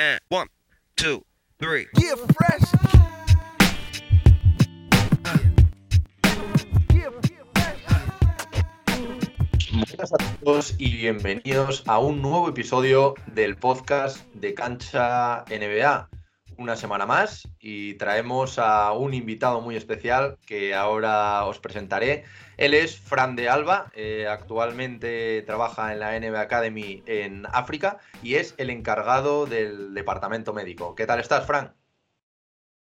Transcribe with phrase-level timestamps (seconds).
[0.00, 0.46] And one,
[0.96, 1.24] two,
[1.58, 1.88] three.
[1.98, 2.62] Yeah, fresh.
[6.94, 7.10] Yeah,
[9.72, 16.08] Buenas a todos y bienvenidos a un nuevo episodio del podcast de Cancha NBA.
[16.58, 22.24] Una semana más y traemos a un invitado muy especial que ahora os presentaré.
[22.56, 28.34] Él es Fran de Alba, eh, actualmente trabaja en la NBA Academy en África y
[28.34, 30.96] es el encargado del departamento médico.
[30.96, 31.74] ¿Qué tal estás, Fran?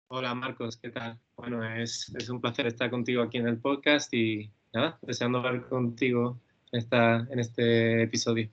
[0.08, 1.20] Hola Marcos, ¿qué tal?
[1.36, 5.68] Bueno, es, es un placer estar contigo aquí en el podcast y nada, deseando hablar
[5.68, 6.38] contigo
[6.72, 8.50] esta, en este episodio.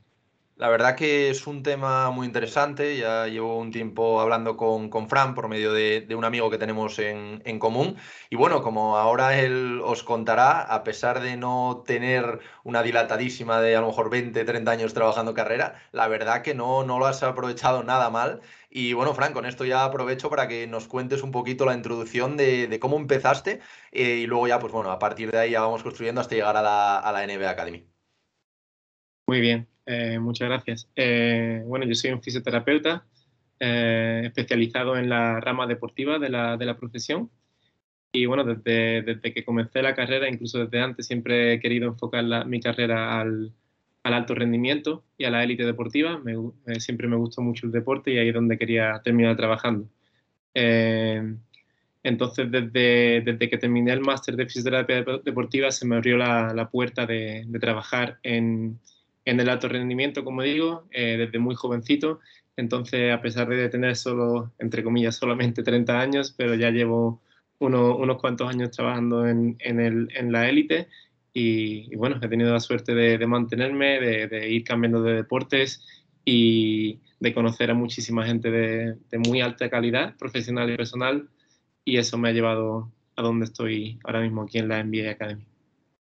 [0.60, 2.98] La verdad que es un tema muy interesante.
[2.98, 6.98] Ya llevo un tiempo hablando con, con Fran por medio de, un amigo que tenemos
[6.98, 7.96] en, en, común.
[8.28, 13.74] Y bueno, como ahora él os contará, a pesar de no tener una dilatadísima de
[13.74, 17.22] a lo mejor 20, 30 años trabajando carrera, la verdad que no, no lo has
[17.22, 18.42] aprovechado nada mal.
[18.68, 22.36] Y bueno, Fran, con esto ya aprovecho para que nos cuentes un poquito la introducción
[22.36, 23.60] de, de cómo empezaste
[23.92, 26.58] eh, y luego ya, pues bueno, a partir de ahí ya vamos construyendo hasta llegar
[26.58, 27.88] a la, a la NBA Academy.
[29.26, 30.88] Muy bien, eh, muchas gracias.
[30.94, 33.04] Eh, bueno, yo soy un fisioterapeuta
[33.58, 37.28] eh, especializado en la rama deportiva de la, de la profesión.
[38.12, 42.22] Y bueno, desde, desde, que comencé la carrera, incluso desde antes, siempre he querido enfocar
[42.22, 43.52] la, mi carrera al,
[44.04, 46.18] al, alto rendimiento y a la élite deportiva.
[46.18, 46.34] Me,
[46.78, 49.88] siempre me gustó mucho el deporte y ahí es donde quería terminar trabajando.
[52.02, 56.70] entonces, desde, desde, que terminé el máster de fisioterapia deportiva, se me abrió la, la
[56.70, 58.78] puerta de, de trabajar en,
[59.30, 62.18] en el alto rendimiento, como digo, eh, desde muy jovencito.
[62.56, 67.22] Entonces, a pesar de tener solo, entre comillas, solamente 30 años, pero ya llevo
[67.60, 70.88] uno, unos cuantos años trabajando en, en, el, en la élite
[71.32, 75.14] y, y, bueno, he tenido la suerte de, de mantenerme, de, de, ir cambiando de
[75.14, 75.80] deportes
[76.24, 81.28] y de conocer a muchísima gente de, de muy alta calidad, profesional y personal,
[81.84, 85.49] y eso me ha llevado a donde estoy ahora mismo aquí en la NBA Academy.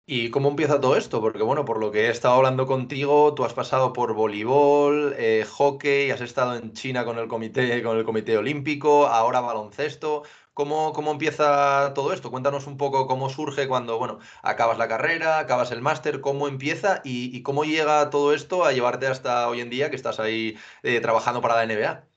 [0.08, 1.20] ¿Y cómo empieza todo esto?
[1.22, 5.46] Porque bueno, por lo que he estado hablando contigo, tú has pasado por voleibol, eh,
[5.50, 10.24] hockey, has estado en China con el comité, con el comité olímpico, ahora baloncesto.
[10.54, 12.30] ¿Cómo, ¿Cómo empieza todo esto?
[12.32, 17.02] Cuéntanos un poco cómo surge cuando, bueno, acabas la carrera, acabas el máster, cómo empieza
[17.04, 21.02] y, cómo llega todo esto a llevarte hasta hoy en día que estás ahí eh,
[21.02, 22.15] trabajando para la NBA.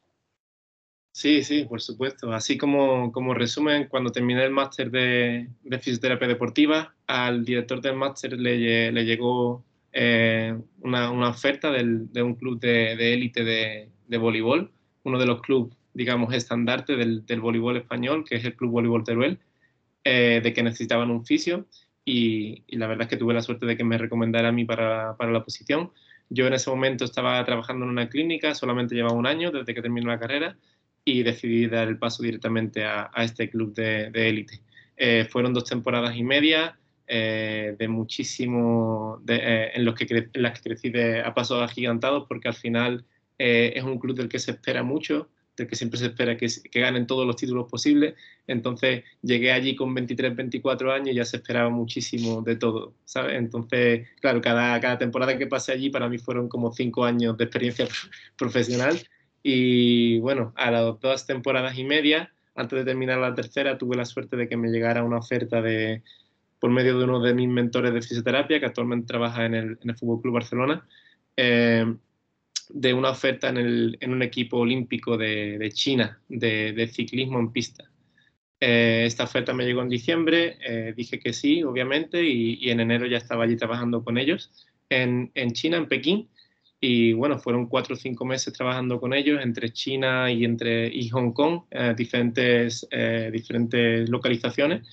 [1.13, 2.33] Sí, sí, por supuesto.
[2.33, 7.97] Así como, como resumen, cuando terminé el máster de, de, fisioterapia deportiva, al director del
[7.97, 13.89] máster le, le, llegó eh, una, una, oferta del, de un club de élite de,
[14.07, 14.71] de, voleibol,
[15.03, 19.05] uno de los clubes, digamos, estandarte del, del, voleibol español, que es el Club Voleibol
[19.05, 19.39] Teruel,
[20.05, 21.67] eh, de que necesitaban un fisio
[22.05, 24.65] y, y, la verdad es que tuve la suerte de que me recomendara a mí
[24.65, 25.91] para, para la posición.
[26.31, 29.83] Yo en ese momento estaba trabajando en una clínica, solamente llevaba un año desde que
[29.83, 30.57] terminé la carrera
[31.11, 34.61] y decidí dar el paso directamente a, este club de élite.
[35.01, 36.77] Eh, fueron dos temporadas y media
[37.07, 42.49] eh, de muchísimo, eh, en, los que las que crecí de, a pasos agigantados, porque
[42.49, 43.05] al final
[43.39, 46.81] es un club del que se espera mucho, del que siempre se espera que, que,
[46.81, 48.15] ganen todos los títulos posibles.
[48.49, 53.37] Entonces llegué allí con 23, 24 años y ya se esperaba muchísimo de todo, ¿sabes?
[53.39, 57.45] Entonces, claro, cada, cada temporada que pasé allí para mí fueron como cinco años de
[57.45, 57.87] experiencia
[58.37, 58.99] profesional
[59.43, 64.05] y bueno, a las dos temporadas y media, antes de terminar la tercera, tuve la
[64.05, 66.03] suerte de que me llegara una oferta de,
[66.59, 69.91] por medio de uno de mis mentores de fisioterapia, que actualmente trabaja en el, en
[69.91, 70.87] el Fútbol Club Barcelona,
[71.37, 71.87] eh,
[72.71, 77.39] de una oferta en, el, en, un equipo olímpico de, de China, de, de, ciclismo
[77.39, 77.85] en pista.
[78.61, 82.81] Eh, esta oferta me llegó en diciembre, eh, dije que sí, obviamente, y, y, en
[82.81, 84.51] enero ya estaba allí trabajando con ellos
[84.91, 86.29] en, en China, en Pekín,
[86.81, 91.09] y bueno, fueron cuatro o cinco meses trabajando con ellos entre China y, entre, y
[91.09, 94.87] Hong Kong, eh, diferentes, eh, diferentes localizaciones.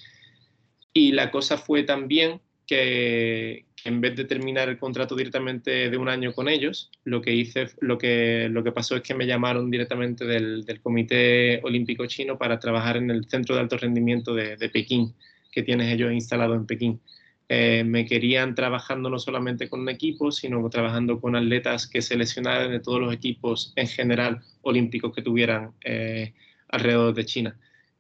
[0.94, 5.98] Y la cosa fue también que, que, en vez de terminar el contrato directamente de
[5.98, 9.28] un año con ellos, lo que hice, lo que, lo que pasó es que me
[9.28, 14.34] llamaron directamente del, del Comité Olímpico Chino para trabajar en el Centro de Alto Rendimiento
[14.34, 15.14] de, de Pekín,
[15.52, 17.00] que tienen ellos instalado en Pekín.
[17.48, 22.72] Eh, me querían trabajando no solamente con un equipo, sino trabajando con atletas que seleccionaran
[22.72, 26.34] de todos los equipos en general olímpicos que tuvieran eh,
[26.70, 27.60] alrededor de China.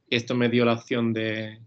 [0.09, 1.59] Esto me dio la opción de,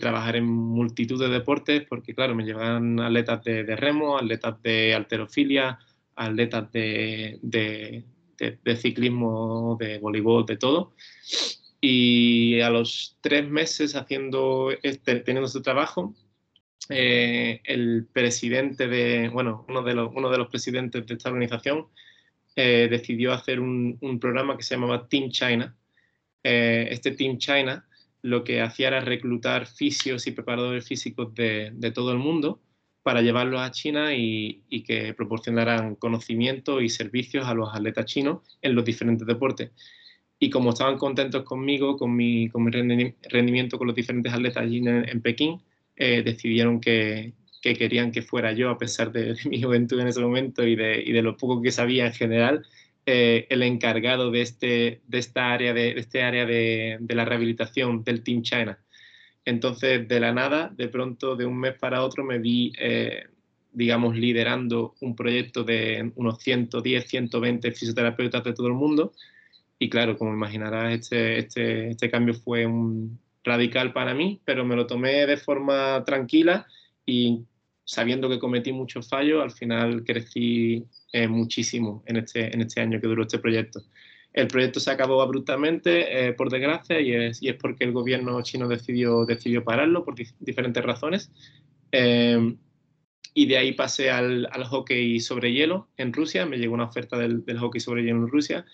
[0.00, 4.92] trabajar en multitud de deportes, porque claro, me llevaban atletas de, de remo, atletas de
[4.92, 5.78] alterofilia,
[6.16, 10.94] atletas de, de ciclismo, de voleibol, de todo.
[11.80, 16.14] Y a los tres meses haciendo este, teniendo este trabajo,
[16.90, 21.86] eh, el presidente de, bueno, uno de, los, uno de los presidentes de esta organización
[22.56, 25.76] eh, decidió hacer un, programa que se llamaba Team China.
[26.42, 27.86] Eh, este Team China
[28.22, 32.58] lo que hacía era reclutar fisios y preparadores físicos de, todo el mundo
[33.02, 38.74] para llevarlos a China y, que proporcionaran conocimiento y servicios a los atletas chinos en
[38.74, 39.72] los diferentes deportes.
[40.38, 44.78] Y como estaban contentos conmigo, con mi, con mi rendimiento con los diferentes atletas allí
[44.78, 45.60] en, Pekín,
[45.96, 50.20] eh, decidieron que, que querían que fuera yo, a pesar de, mi juventud en ese
[50.20, 52.66] momento y de, lo poco que sabía en general,
[53.06, 58.22] eh, el encargado de, este, de esta área, de, este área de, la rehabilitación del
[58.22, 58.78] Team China.
[59.46, 63.28] Entonces, de la nada, de pronto, de un mes para otro, me vi, eh,
[63.72, 69.14] digamos, liderando un proyecto de unos 110, 120 fisioterapeutas de todo el mundo.
[69.78, 74.74] Y claro, como imaginarás, este, este, este cambio fue un radical para mí, pero me
[74.74, 76.66] lo tomé de forma tranquila
[77.06, 77.44] y
[77.84, 83.00] sabiendo que cometí muchos fallos, al final crecí eh, muchísimo en este, en este año
[83.00, 83.82] que duró este proyecto.
[84.32, 88.42] El proyecto se acabó abruptamente, eh, por desgracia, y es, y es, porque el gobierno
[88.42, 91.30] chino decidió, decidió pararlo por diferentes razones.
[91.92, 92.56] Eh,
[93.32, 96.46] y de ahí pasé al, al, hockey sobre hielo en Rusia.
[96.46, 98.64] Me llegó una oferta del, del hockey sobre hielo en Rusia.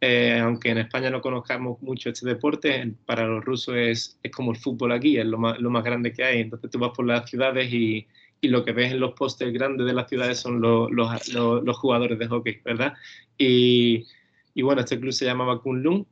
[0.00, 4.58] Aunque en España no conozcamos mucho este deporte, para los rusos es, es como el
[4.58, 6.40] fútbol aquí, es lo más, lo más grande que hay.
[6.40, 8.06] Entonces tú vas por las ciudades y,
[8.40, 11.76] y lo que ves en los pósters grandes de las ciudades son los, los, los,
[11.78, 12.94] jugadores de hockey, ¿verdad?
[13.36, 14.06] Y,
[14.54, 16.06] y, bueno, este club se llamaba Kunlun,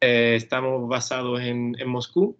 [0.00, 2.36] eh, estamos basados en, en Moscú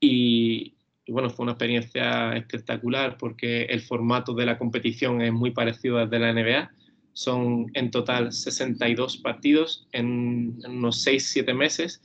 [0.00, 5.52] y, y, bueno, fue una experiencia espectacular porque el formato de la competición es muy
[5.52, 6.70] parecido al de la NBA.
[7.12, 12.02] Son en total 62 partidos en, unos 6-7 meses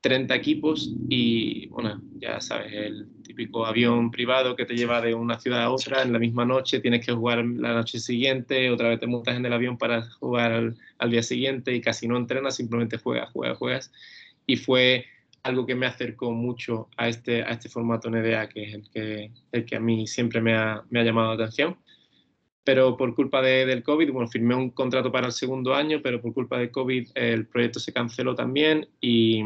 [0.00, 5.38] 30 equipos y, bueno, ya sabes, el típico avión privado que te lleva de una
[5.38, 9.00] ciudad a otra en la misma noche, tienes que jugar la noche siguiente, otra vez
[9.00, 10.52] te montas en el avión para jugar
[10.98, 13.92] al, día siguiente y casi no entrenas, simplemente juegas, juegas, juegas.
[14.46, 15.04] Y fue
[15.42, 19.30] algo que me acercó mucho a este, a este formato NDA, que es el que,
[19.52, 21.76] el que a mí siempre me ha, me ha llamado la atención.
[22.64, 26.20] Pero por culpa de, del COVID, bueno, firmé un contrato para el segundo año, pero
[26.20, 29.42] por culpa del COVID el proyecto se canceló también y,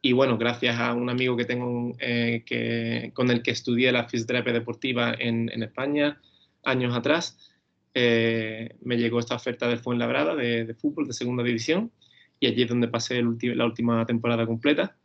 [0.00, 4.08] y bueno, gracias a un amigo que tengo eh, que, con el que estudié la
[4.08, 6.20] fisioterapia deportiva en, en España
[6.64, 7.38] años atrás,
[7.94, 11.90] eh, me llegó esta oferta del Fuenlabrada de, de fútbol de segunda división
[12.40, 14.96] y allí es donde pasé la última temporada completa,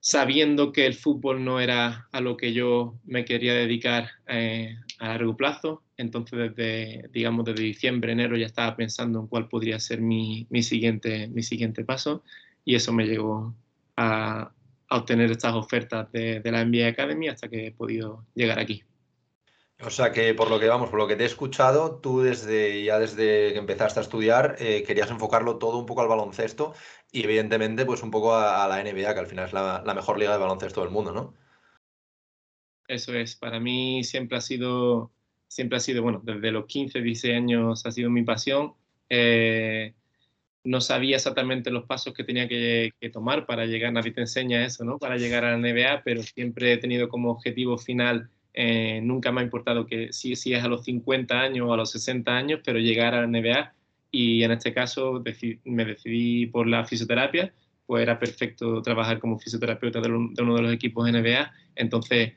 [0.00, 5.08] sabiendo que el fútbol no era a lo que yo me quería dedicar eh, a
[5.08, 5.82] largo plazo.
[5.96, 10.62] Entonces, desde, digamos, desde diciembre, enero ya estaba pensando en cuál podría ser mi, mi
[10.62, 12.22] siguiente, mi siguiente paso
[12.64, 13.52] y eso me llegó
[13.96, 14.52] a,
[14.90, 18.84] obtener estas ofertas de, la NBA Academy hasta que he podido llegar aquí.
[19.80, 22.84] O sea que por lo que vamos, por lo que te he escuchado, tú desde
[22.84, 26.74] ya desde que empezaste a estudiar eh, querías enfocarlo todo un poco al baloncesto
[27.10, 30.32] y evidentemente pues un poco a, la NBA, que al final es la, mejor liga
[30.32, 31.34] de baloncesto del mundo, ¿no?
[32.92, 35.10] Eso es, para mí siempre ha sido,
[35.48, 38.74] siempre ha sido, bueno, desde los 15, 16 años ha sido mi pasión.
[39.08, 39.94] Eh,
[40.64, 44.84] no sabía exactamente los pasos que tenía que, tomar para llegar, nadie te enseña eso,
[44.84, 44.98] ¿no?
[44.98, 49.40] Para llegar a la NBA, pero siempre he tenido como objetivo final, eh, nunca me
[49.40, 52.60] ha importado que si, si es a los 50 años o a los 60 años,
[52.62, 53.74] pero llegar a la NBA
[54.10, 55.22] y en este caso
[55.64, 57.54] me decidí por la fisioterapia,
[57.86, 62.34] pues era perfecto trabajar como fisioterapeuta de, uno de los equipos NBA, entonces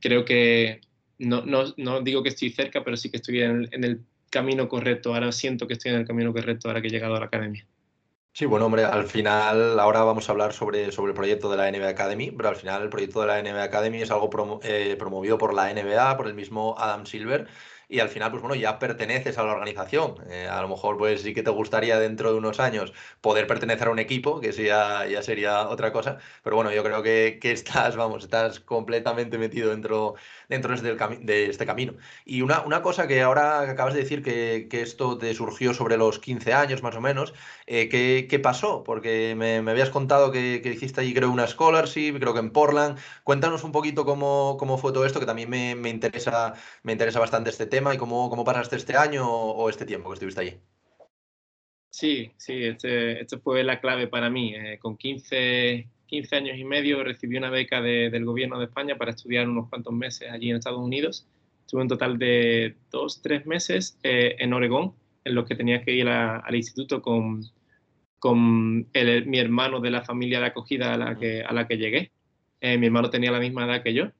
[0.00, 0.80] creo que
[1.18, 5.32] no, no, digo que estoy cerca, pero sí que estoy en el camino correcto, ahora
[5.32, 7.66] siento que estoy en el camino correcto ahora que he llegado a la academia.
[8.32, 11.70] Sí, bueno, hombre, al final, ahora vamos a hablar sobre, sobre el proyecto de la
[11.72, 14.30] NBA Academy, pero al final el proyecto de la NBA Academy es algo
[14.62, 17.48] eh, promovido por la NBA, por el mismo Adam Silver,
[17.88, 20.16] y al final, pues bueno, ya perteneces a la organización.
[20.30, 23.88] Eh, a lo mejor, pues sí que te gustaría dentro de unos años poder pertenecer
[23.88, 27.52] a un equipo, que eso ya, sería otra cosa, pero bueno, yo creo que, que
[27.52, 30.14] estás, vamos, estás completamente metido dentro,
[30.48, 31.94] dentro de, este, de este camino.
[32.24, 36.52] Y una, cosa que ahora acabas de decir que, esto te surgió sobre los 15
[36.54, 37.34] años más o menos,
[37.66, 38.84] eh, ¿qué, ¿qué, pasó?
[38.84, 42.98] Porque me, habías contado que, hiciste allí creo una scholarship, creo que en Portland.
[43.24, 47.20] Cuéntanos un poquito cómo, cómo fue todo esto, que también me, me, interesa, me interesa
[47.20, 50.60] bastante este tema y cómo, cómo pasaste este año o, este tiempo que estuviste allí.
[51.90, 54.54] Sí, sí, este, este fue la clave para mí.
[54.54, 59.12] Eh, con 15, 15 años y medio recibí una beca del gobierno de España para
[59.12, 61.26] estudiar unos cuantos meses allí en Estados Unidos.
[61.60, 65.92] Estuve un total de dos, tres meses eh, en Oregón, en los que tenía que
[65.92, 67.44] ir al instituto con,
[68.18, 72.10] con mi hermano de la familia de acogida a la que, a la que llegué.
[72.60, 74.10] Eh, mi hermano tenía la misma edad que yo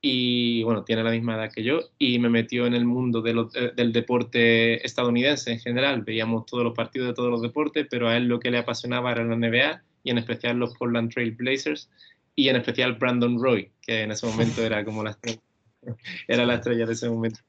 [0.00, 3.72] y bueno, tiene la misma edad que yo y me metió en el mundo eh,
[3.74, 6.02] del deporte estadounidense en general.
[6.02, 9.10] Veíamos todos los partidos de todos los deportes, pero a él lo que le apasionaba
[9.10, 11.90] era la NBA y en especial los Portland Trail Blazers
[12.34, 15.40] y en especial Brandon Roy, que en ese momento era como la estrella,
[16.28, 17.40] era la estrella de ese momento.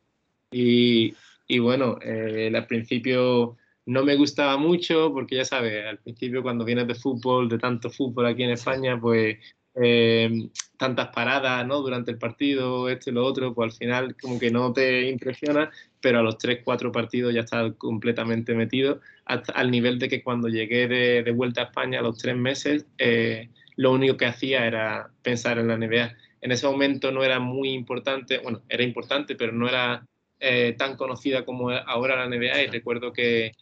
[0.52, 1.14] Y,
[1.48, 6.66] y bueno, eh, al principio no me gustaba mucho porque ya sabes, al principio cuando
[6.66, 9.38] vienes de fútbol, de tanto fútbol aquí en España, pues
[9.76, 11.82] eh, tantas paradas ¿no?
[11.82, 15.72] durante el partido, esto y lo otro, pues al final como que no te impresiona,
[16.02, 20.50] pero a los 3, 4 partidos ya estás completamente metido, al nivel de que cuando
[20.50, 25.10] llegué de, vuelta a España a los 3 meses, eh, lo único que hacía era
[25.22, 26.14] pensar en la NBA.
[26.42, 30.06] En ese momento no era muy importante, bueno, era importante, pero no era
[30.40, 33.54] eh, tan conocida como ahora la NBA y recuerdo que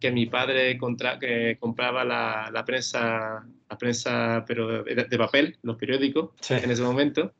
[0.00, 5.76] que mi padre contra, que compraba la, la, prensa, la prensa pero de, papel, los
[5.76, 7.32] periódicos, en ese momento.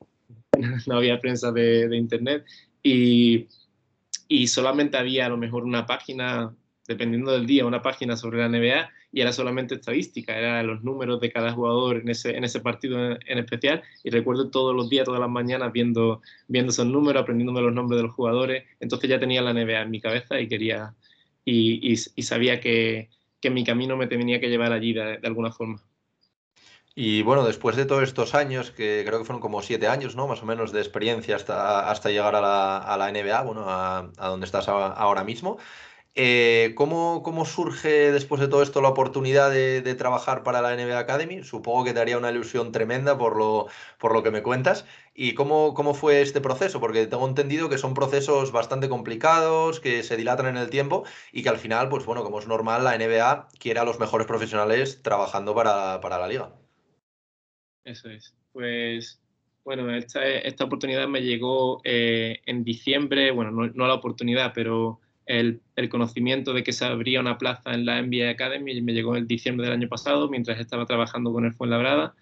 [0.86, 2.44] No había prensa de, de internet.
[2.82, 3.46] Y,
[4.28, 6.54] y, solamente había a lo mejor una página,
[6.86, 11.20] dependiendo del día, una página sobre la NBA y era solamente estadística, eran los números
[11.20, 13.82] de cada jugador en ese, en ese partido en, especial.
[14.04, 17.98] Y recuerdo todos los días, todas las mañanas viendo, viendo esos números, aprendiéndome los nombres
[17.98, 20.94] de los jugadores, entonces ya tenía la NBA en mi cabeza y quería,
[21.50, 23.08] y, sabía que,
[23.50, 25.82] mi camino me tenía que llevar allí de, alguna forma.
[26.94, 30.26] Y bueno, después de todos estos años, que creo que fueron como siete años, ¿no?
[30.26, 34.10] Más o menos de experiencia hasta, hasta llegar a la, a la NBA, bueno, a,
[34.18, 35.58] a donde estás ahora mismo.
[36.16, 40.98] Eh, ¿cómo, ¿cómo, surge después de todo esto la oportunidad de, trabajar para la NBA
[40.98, 41.44] Academy?
[41.44, 44.86] Supongo que te haría una ilusión tremenda por lo, que me cuentas.
[45.14, 46.80] ¿Y cómo, fue este proceso?
[46.80, 51.44] Porque tengo entendido que son procesos bastante complicados, que se dilatan en el tiempo y
[51.44, 55.02] que al final, pues bueno, como es normal, la NBA quiere a los mejores profesionales
[55.02, 56.52] trabajando para, la liga.
[57.84, 58.34] Eso es.
[58.52, 59.20] Pues
[59.64, 65.88] bueno, esta, oportunidad me llegó eh, en diciembre, bueno, no, no la oportunidad, pero el,
[65.88, 69.66] conocimiento de que se abría una plaza en la NBA Academy me llegó en diciembre
[69.66, 72.14] del año pasado mientras estaba trabajando con el Fuenlabrada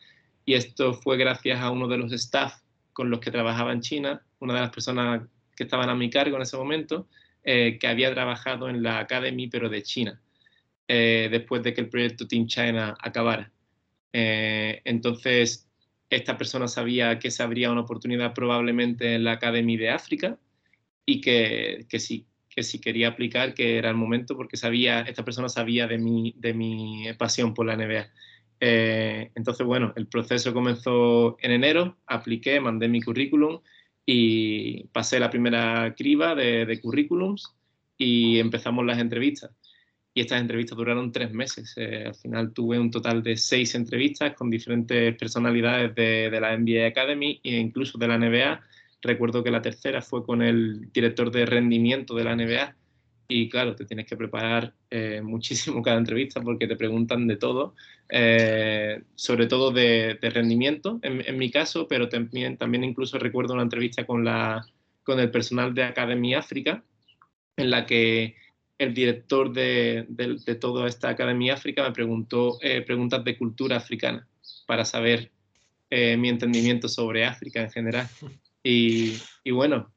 [0.44, 2.60] y esto fue gracias a uno de los staff
[2.92, 5.22] con los que trabajaba en China, una de las personas
[5.56, 7.08] que estaban a mi cargo en ese momento,
[7.44, 10.20] eh, que había trabajado en la Academy pero de China,
[10.86, 13.50] eh, después de que el proyecto Team China acabara.
[14.12, 15.66] Eh, entonces,
[16.10, 20.38] esta persona sabía que se abría una oportunidad probablemente en la Academy de África
[21.06, 22.26] y que, que sí,
[22.58, 26.34] que si quería aplicar, que era el momento, porque sabía, esta persona sabía de mi,
[26.36, 28.10] de mi pasión por la NBA.
[28.58, 33.60] Eh, entonces, bueno, el proceso comenzó en enero, apliqué, mandé mi currículum
[34.04, 37.54] y pasé la primera criba de, de currículums
[37.96, 39.52] y empezamos las entrevistas.
[40.12, 41.74] Y estas entrevistas duraron tres meses.
[41.76, 46.58] Eh, al final tuve un total de seis entrevistas con diferentes personalidades de, de la
[46.58, 48.60] NBA Academy e incluso de la NBA
[49.02, 52.74] Recuerdo que la tercera fue con el director de rendimiento de la NBA
[53.30, 57.74] y claro, te tienes que preparar eh, muchísimo cada entrevista porque te preguntan de todo,
[58.08, 64.06] eh, sobre todo de, rendimiento en, mi caso, pero también, también incluso recuerdo una entrevista
[64.06, 64.66] con, la,
[65.04, 66.82] con el personal de Academia África
[67.56, 68.36] en la que
[68.78, 74.26] el director de, de, toda esta Academia África me preguntó eh, preguntas de cultura africana
[74.66, 75.30] para saber
[75.90, 78.06] mi entendimiento sobre África en general.
[78.70, 79.90] Y, y bueno,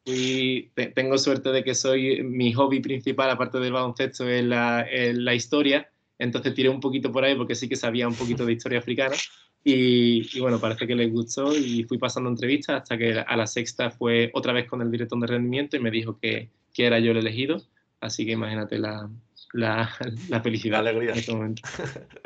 [0.96, 5.92] tengo suerte de que soy mi hobby principal, aparte del baloncesto, es la, la, historia.
[6.18, 9.16] Entonces tiré un poquito por ahí porque sí que sabía un poquito de historia africana.
[9.62, 13.46] Y, y, bueno, parece que les gustó y fui pasando entrevistas hasta que a la
[13.46, 16.98] sexta fue otra vez con el director de rendimiento y me dijo que, que era
[17.00, 17.62] yo el elegido.
[18.00, 19.10] Así que imagínate la,
[19.52, 19.92] la,
[20.30, 20.82] la felicidad.
[20.82, 21.12] La alegría.
[21.12, 21.62] En este momento.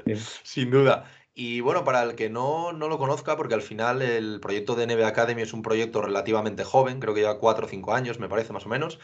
[0.43, 1.09] Sin duda.
[1.37, 4.87] Y bueno, para el que no, no, lo conozca, porque al final el proyecto de
[4.87, 8.29] NBA Academy es un proyecto relativamente joven, creo que lleva cuatro o cinco años, me
[8.29, 8.99] parece más o menos.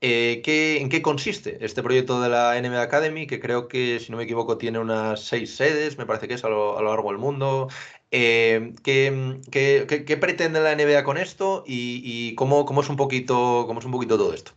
[0.00, 3.26] Eh, ¿qué, ¿En qué consiste este proyecto de la NBA Academy?
[3.28, 6.44] Que creo que, si no me equivoco, tiene unas seis sedes, me parece que es
[6.44, 7.68] a lo, a lo largo del mundo.
[8.10, 12.96] Eh, ¿qué, qué, qué, pretende la NBA con esto y, y cómo, cómo, es un
[12.96, 14.52] poquito, cómo es un poquito todo esto?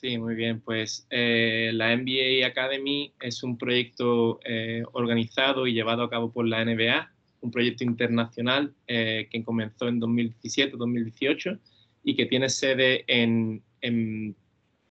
[0.00, 0.62] Sí, muy bien.
[0.62, 6.48] Pues eh, la NBA Academy es un proyecto eh, organizado y llevado a cabo por
[6.48, 11.58] la NBA, un proyecto internacional eh, que comenzó en 2017-2018
[12.02, 14.34] y que tiene sede en, en,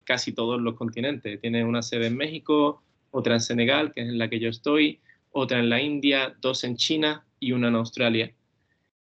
[0.02, 1.40] casi todos los continentes.
[1.40, 2.82] Tiene una sede en México,
[3.12, 4.98] otra en Senegal, que es en la que yo estoy,
[5.30, 8.34] otra en la India, dos en China y una en Australia.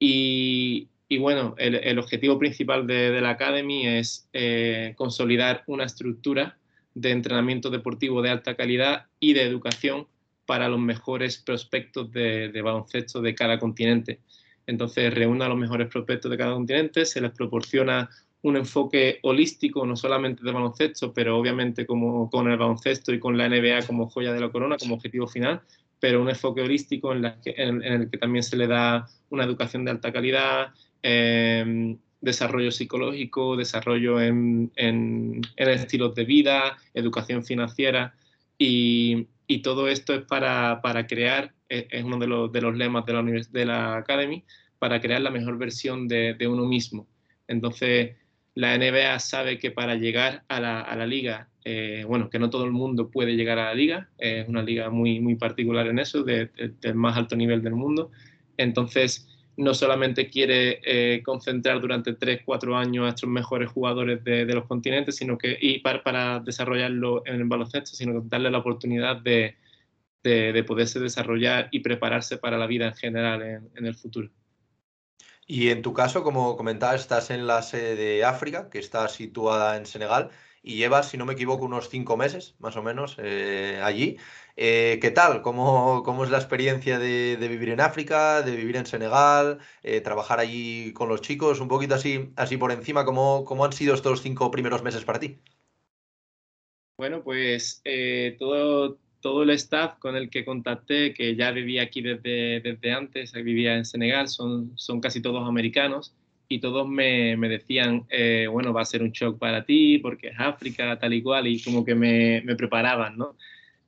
[0.01, 6.59] Y y bueno, el, objetivo principal de, la Academy es eh, consolidar una estructura
[6.95, 10.09] de entrenamiento deportivo de alta calidad y de educación
[10.47, 14.21] para los mejores prospectos de, baloncesto de cada continente.
[14.67, 18.09] Entonces reúne a los mejores prospectos de cada continente, se les proporciona
[18.43, 23.37] un enfoque holístico, no solamente de baloncesto, pero obviamente como con el baloncesto y con
[23.37, 25.63] la NBA como joya de la corona, como objetivo final,
[26.01, 30.13] pero un enfoque holístico en, el que también se le da una educación de alta
[30.13, 30.69] calidad,
[31.09, 34.73] em, desarrollo psicológico, desarrollo en,
[35.57, 38.15] estilos de vida, educación financiera
[38.59, 39.29] y,
[39.63, 43.65] todo esto es para, crear, es uno de los, de los lemas de la, de
[43.65, 44.45] la Academy,
[44.81, 47.07] para crear la mejor versión de, de uno mismo.
[47.47, 48.17] Entonces,
[48.57, 52.73] la NBA sabe que para llegar a la, liga, eh, bueno, que no todo el
[52.73, 56.51] mundo puede llegar a la liga, es una liga muy, muy particular en eso, del
[56.95, 58.11] más alto nivel del mundo.
[58.57, 64.45] Entonces, no solamente quiere eh, concentrar durante 3, 4 años a estos mejores jugadores de,
[64.47, 69.57] los continentes, sino que, y para, desarrollarlo en el baloncesto, sino darle la oportunidad de,
[70.67, 73.43] poderse desarrollar y prepararse para la vida en general
[73.75, 74.31] en el futuro.
[75.47, 79.77] Y en tu caso, como comentabas, estás en la sede de África, que está situada
[79.77, 83.81] en Senegal, y llevas, si no me equivoco, unos cinco meses, más o menos, eh,
[83.83, 84.19] allí.
[84.57, 85.43] Eh, ¿Qué tal?
[85.43, 90.41] ¿Cómo, ¿Cómo, es la experiencia de, vivir en África, de vivir en Senegal, eh, trabajar
[90.41, 91.61] allí con los chicos?
[91.61, 95.21] Un poquito así, así por encima, ¿cómo, ¿cómo han sido estos cinco primeros meses para
[95.21, 95.39] ti?
[96.99, 97.83] Bueno, pues
[98.39, 103.33] todo, todo el staff con el que contacté, que ya vivía aquí desde, desde antes,
[103.33, 106.15] vivía en Senegal, son, son casi todos americanos
[106.49, 110.29] y todos me, me decían, eh, bueno, va a ser un shock para ti porque
[110.29, 113.37] es África, tal y cual, y como que me, me preparaban, ¿no?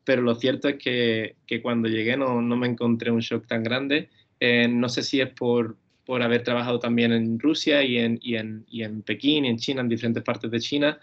[0.08, 3.62] Pero lo cierto es que, que cuando llegué no, no, me encontré un shock tan
[3.62, 4.08] grande.
[4.40, 8.36] Eh, no sé si es por, por haber trabajado también en Rusia y en, y
[8.36, 10.98] en, y en Pekín y en China, en diferentes partes de China,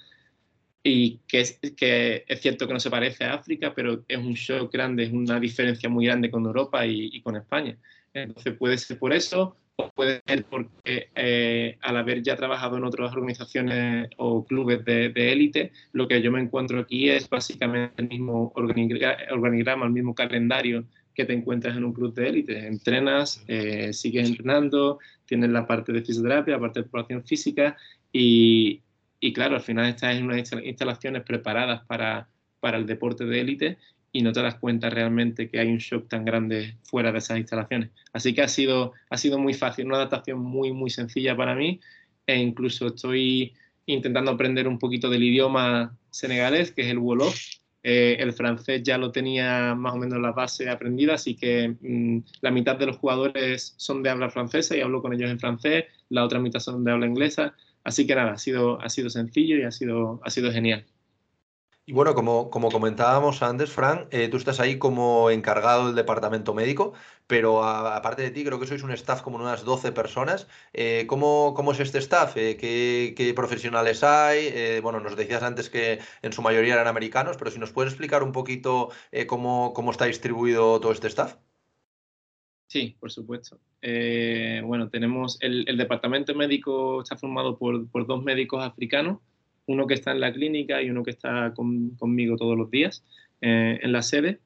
[0.82, 4.34] y que es, que es cierto que no se parece a África, pero es un
[4.34, 7.78] shock grande, es una diferencia muy grande con Europa y, con España.
[8.12, 9.56] Entonces puede ser por eso
[9.96, 15.72] puede ser porque eh, al haber ya trabajado en otras organizaciones o clubes de élite,
[15.94, 21.26] lo que yo me encuentro aquí es básicamente el mismo organigrama, el mismo calendario que
[21.26, 22.68] te encuentras en un club de élite.
[22.68, 27.78] Entrenas, eh, sigues entrenando, tienes la parte de fisioterapia, la parte de preparación física
[28.12, 28.82] y,
[29.20, 32.28] y claro, al final estás en unas instalaciones preparadas para,
[32.60, 33.78] para el deporte de élite
[34.16, 37.38] y no te das cuenta realmente que hay un shock tan grande fuera de esas
[37.38, 37.90] instalaciones.
[38.14, 41.82] Así que ha sido, ha sido muy fácil, una adaptación muy, muy sencilla para mí
[42.26, 43.54] e incluso estoy
[43.86, 47.36] intentando aprender un poquito del idioma senegalés, que es el Wolof.
[47.84, 52.20] Eh, el francés ya lo tenía más o menos la base aprendida, así que mm,
[52.40, 55.84] la mitad de los jugadores son de habla francesa y hablo con ellos en francés,
[56.08, 57.54] la otra mitad son de habla inglesa,
[57.86, 60.86] Así que nada, ha sido, ha sido sencillo y ha sido, ha sido genial.
[61.88, 66.54] Y bueno, como, como comentábamos antes, Fran, eh, tú estás ahí como encargado del departamento
[66.56, 66.94] médico,
[67.28, 70.48] pero aparte de ti, creo que sois un staff como unas 12 personas.
[70.74, 72.38] Eh, ¿cómo, ¿cómo, es este staff?
[72.38, 74.80] Eh, ¿qué, ¿qué, profesionales hay?
[74.82, 78.24] bueno, nos decías antes que en su mayoría eran americanos, pero si nos puedes explicar
[78.24, 78.90] un poquito
[79.28, 81.36] cómo, cómo está distribuido todo este staff.
[82.68, 83.60] Sí, por supuesto.
[83.82, 89.20] Eh, bueno, tenemos el, departamento médico está formado por, dos médicos africanos,
[89.68, 93.04] uno que está en la clínica y uno que está conmigo todos los días
[93.42, 94.40] eh, en la sede,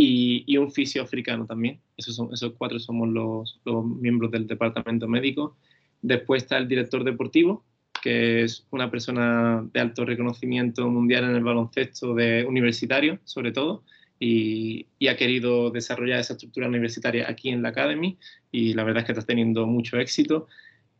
[0.00, 1.80] y, un fisio africano también.
[1.96, 3.60] Esos, son, esos cuatro somos los,
[4.00, 5.56] miembros del departamento médico.
[6.00, 7.64] Después está el director deportivo,
[8.00, 13.82] que es una persona de alto reconocimiento mundial en el baloncesto de universitario, sobre todo
[14.20, 18.18] y, ha querido desarrollar esa estructura universitaria aquí en la Academy
[18.52, 20.46] y la verdad es que está teniendo mucho éxito.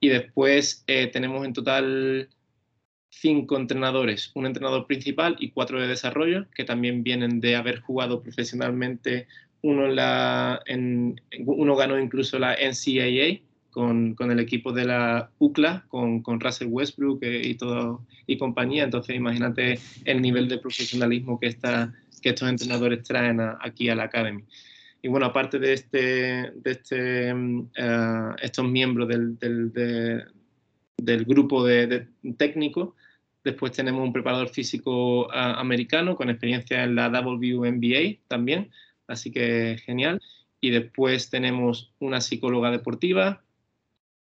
[0.00, 2.28] Y después eh, tenemos en total
[3.20, 8.22] cinco entrenadores, un entrenador principal y cuatro de desarrollo, que también vienen de haber jugado
[8.22, 9.26] profesionalmente.
[9.62, 10.62] Uno, en la,
[11.44, 16.68] uno ganó incluso la NCAA con, con, el equipo de la UCLA, con, con Russell
[16.68, 18.84] Westbrook eh, y, todo, y compañía.
[18.84, 24.04] Entonces, imagínate el nivel de profesionalismo que está que estos entrenadores traen aquí a la
[24.04, 24.42] Academy.
[25.02, 25.98] Y bueno, aparte de, este,
[26.54, 32.94] de este, eh, estos miembros del, del, grupo de, técnicos,
[33.48, 38.70] después tenemos un preparador físico ah, americano con experiencia en la WNBA también,
[39.06, 40.20] así que genial.
[40.60, 43.42] Y después tenemos una psicóloga deportiva,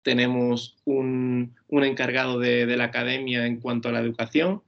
[0.02, 4.62] tenemos un, un encargado de, la academia en cuanto a la educación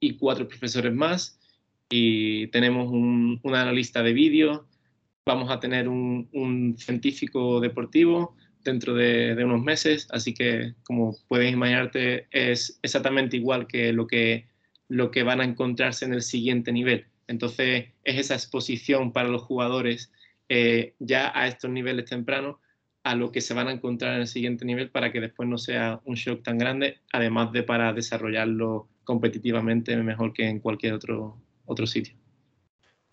[0.00, 1.38] y cuatro profesores más
[1.88, 4.66] y tenemos un, un analista de vídeo,
[5.24, 12.26] vamos a tener un, científico deportivo dentro de, unos meses, así que como puedes imaginarte
[12.30, 14.46] es exactamente igual que lo, que
[14.88, 17.06] lo que van a encontrarse en el siguiente nivel.
[17.28, 20.12] Entonces es esa exposición para los jugadores
[20.48, 22.56] eh, ya a estos niveles tempranos
[23.02, 25.58] a lo que se van a encontrar en el siguiente nivel para que después no
[25.58, 31.38] sea un shock tan grande, además de para desarrollarlo competitivamente mejor que en cualquier otro,
[31.66, 32.23] otro sitio.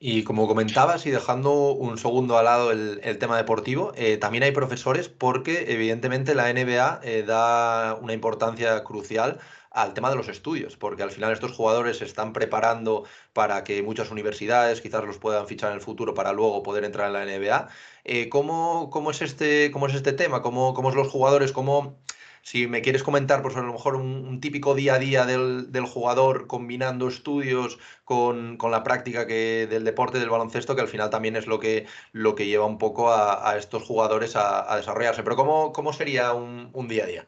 [0.04, 4.52] Y como comentabas, y dejando un segundo al lado el, tema deportivo, eh, también hay
[4.52, 9.38] profesores porque evidentemente la NBA eh, da una importancia crucial
[9.70, 13.84] al tema de los estudios, porque al final estos jugadores se están preparando para que
[13.84, 17.26] muchas universidades quizás los puedan fichar en el futuro para luego poder entrar en la
[17.26, 17.70] NBA.
[18.04, 20.42] Eh, ¿cómo, cómo, es este, ¿Cómo es este tema?
[20.42, 21.52] ¿Cómo, cómo es los jugadores?
[21.52, 22.00] ¿Cómo
[22.42, 26.48] si me quieres comentar, pues a lo mejor un, típico día a día del, jugador
[26.48, 31.48] combinando estudios con, la práctica que, del deporte, del baloncesto, que al final también es
[31.48, 35.24] lo que, lo que lleva un poco a, estos jugadores a, desarrollarse.
[35.24, 37.28] Pero ¿cómo, cómo sería un, día a día?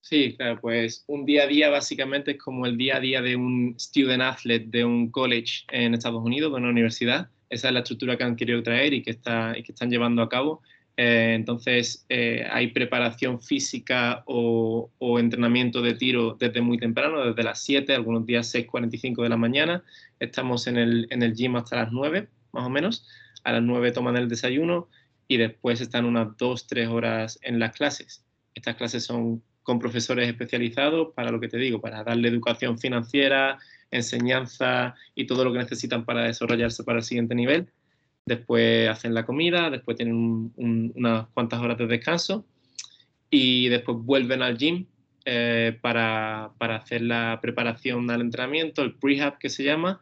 [0.00, 3.36] Sí, claro, pues un día a día básicamente es como el día a día de
[3.36, 7.30] un student athlete de un college en Estados Unidos, de una universidad.
[7.48, 10.22] Esa es la estructura que han querido traer y que, está, y que están llevando
[10.22, 10.62] a cabo.
[11.04, 14.88] Eh, entonces, eh, hay preparación física o,
[15.18, 19.82] entrenamiento de tiro desde muy temprano, desde las 7, algunos días 6.45 de la mañana.
[20.20, 23.08] Estamos en el, en el gym hasta las 9, más o menos.
[23.42, 24.88] A las 9 toman el desayuno
[25.26, 28.24] y después están unas 2-3 horas en las clases.
[28.54, 33.58] Estas clases son con profesores especializados para lo que te digo, para darle educación financiera,
[33.90, 37.72] enseñanza y todo lo que necesitan para desarrollarse para el siguiente nivel
[38.26, 42.44] después hacen la comida, después tienen unas cuantas horas de descanso
[43.30, 44.86] y después vuelven al gym
[45.24, 50.00] eh, para, para, hacer la preparación al entrenamiento, el prehab que se llama.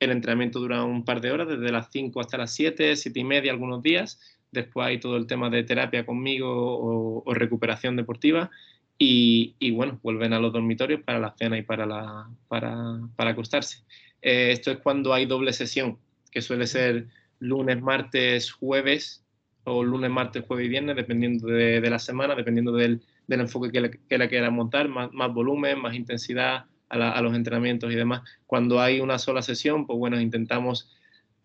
[0.00, 3.24] El entrenamiento dura un par de horas, desde las 5 hasta las 7, 7 y
[3.24, 4.20] media algunos días.
[4.50, 8.50] Después hay todo el tema de terapia conmigo o, recuperación deportiva.
[8.98, 13.82] Y, bueno, vuelven a los dormitorios para la cena y para, la, para, para acostarse.
[14.22, 15.98] Eh, esto es cuando hay doble sesión,
[16.30, 19.24] que suele ser lunes, martes, jueves,
[19.64, 23.90] o lunes, martes, jueves y viernes, dependiendo de, la semana, dependiendo del, enfoque que le,
[23.90, 28.22] que quiera montar, más, volumen, más intensidad a, los entrenamientos y demás.
[28.46, 30.90] Cuando hay una sola sesión, pues bueno, intentamos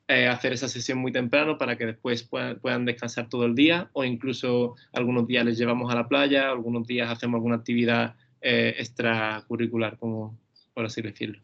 [0.08, 4.04] eh, hacer esa sesión muy temprano para que después puedan, descansar todo el día o
[4.04, 9.98] incluso algunos días les llevamos a la playa, algunos días hacemos alguna actividad eh, extracurricular,
[9.98, 10.38] como
[10.74, 11.40] por así decirlo.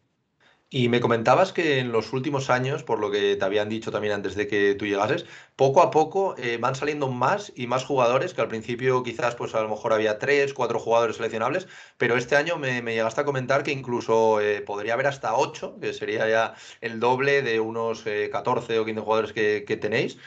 [0.69, 4.13] Y me comentabas que en los últimos años, por lo que te habían dicho también
[4.13, 5.25] antes de que tú llegases,
[5.55, 9.53] poco a poco eh, van saliendo más y más jugadores, que al principio quizás pues
[9.53, 13.63] a lo mejor había tres, cuatro jugadores seleccionables, pero este año me, llegaste a comentar
[13.63, 18.75] que incluso eh, podría haber hasta ocho, que sería ya el doble de unos 14
[18.75, 20.17] eh, o 15 jugadores que, tenéis.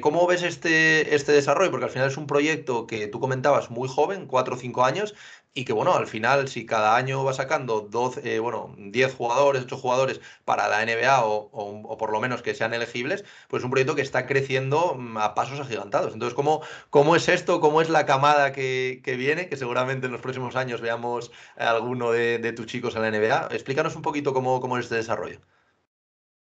[0.00, 1.70] ¿Cómo ves este, este desarrollo?
[1.70, 5.14] Porque al final es un proyecto que tú comentabas muy joven, cuatro o cinco años,
[5.54, 9.62] y que bueno, al final si cada año va sacando 12, eh, bueno, 10 jugadores,
[9.64, 13.70] 8 jugadores para la NBA o, por lo menos que sean elegibles, pues es un
[13.70, 16.12] proyecto que está creciendo mm, a pasos agigantados.
[16.12, 17.60] Entonces, ¿cómo, cómo es esto?
[17.60, 19.48] ¿Cómo es la camada que, viene?
[19.48, 23.48] Que seguramente en los próximos años veamos a alguno de, tus chicos en la NBA.
[23.52, 25.40] Explícanos un poquito cómo, cómo es este desarrollo.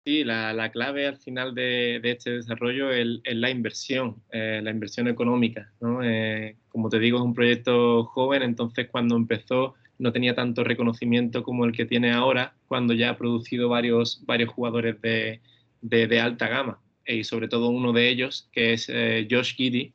[0.05, 5.71] Sí, la, clave al final de, este desarrollo es, la inversión, eh, la inversión económica.
[6.03, 11.43] Eh, como te digo, es un proyecto joven, entonces cuando empezó no tenía tanto reconocimiento
[11.43, 16.79] como el que tiene ahora, cuando ya ha producido varios, varios jugadores de, alta gama.
[17.05, 19.93] Y sobre todo uno de ellos, que es eh, Josh Giddy,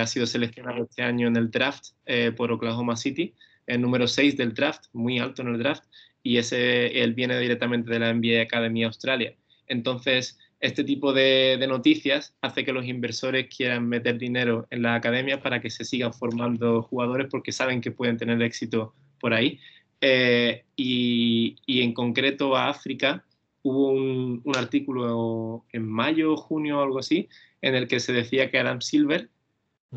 [0.00, 1.88] ha sido seleccionado este año en el draft
[2.36, 3.34] por Oklahoma City,
[3.66, 5.84] el número 6 del draft, muy alto en el draft
[6.26, 9.32] y ese él viene directamente de la NBA Academy Australia.
[9.68, 15.40] Entonces, este tipo de, noticias hace que los inversores quieran meter dinero en la academia
[15.40, 19.60] para que se sigan formando jugadores porque saben que pueden tener éxito por ahí.
[20.00, 23.24] Eh, y, en concreto a África
[23.62, 27.28] hubo un, artículo en mayo, junio o algo así,
[27.62, 29.30] en el que se decía que Adam Silver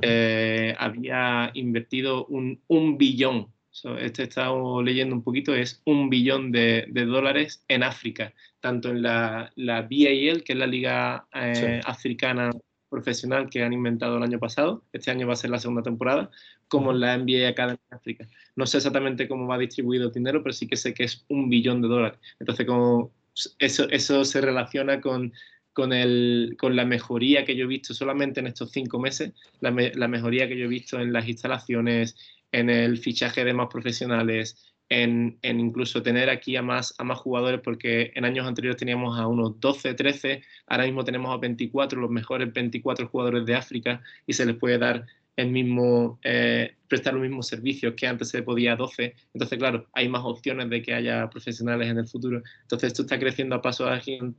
[0.03, 6.51] eh, había invertido un, un billón este he estado leyendo un poquito, es un billón
[6.51, 12.51] de, dólares en África, tanto en la, la BAL, que es la Liga eh, Africana
[12.89, 16.31] Profesional que han inventado el año pasado, este año va a ser la segunda temporada,
[16.67, 18.27] como en la NBA Academy África.
[18.55, 21.49] No sé exactamente cómo va distribuido el dinero, pero sí que sé que es un
[21.49, 22.19] billón de dólares.
[22.39, 23.11] Entonces, como
[23.59, 25.33] eso, eso se relaciona con,
[25.71, 29.69] con, el, con la mejoría que yo he visto solamente en estos cinco meses, la,
[29.69, 32.15] la mejoría que yo he visto en las instalaciones,
[32.51, 37.61] en el fichaje de más profesionales, en, incluso tener aquí a más, a más jugadores,
[37.63, 42.09] porque en años anteriores teníamos a unos 12, 13, ahora mismo tenemos a 24, los
[42.09, 47.21] mejores 24 jugadores de África, y se les puede dar el mismo, eh, prestar los
[47.21, 49.15] mismos servicios que antes se podía a 12.
[49.33, 52.41] Entonces, claro, hay más opciones de que haya profesionales en el futuro.
[52.63, 53.89] Entonces, esto está creciendo a pasos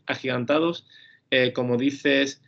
[0.07, 0.87] agigantados.
[1.31, 2.43] Eh, como dices,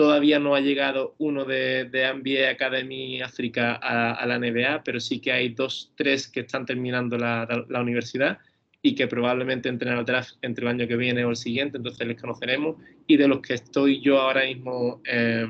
[0.00, 5.30] Todavía no ha llegado uno de, de Academy África a, la NBA, pero sí que
[5.30, 8.38] hay dos, tres que están terminando la, universidad
[8.80, 10.06] y que probablemente entren al
[10.40, 12.76] entre el año que viene o el siguiente, entonces les conoceremos.
[13.06, 15.46] Y de los que estoy yo ahora mismo eh,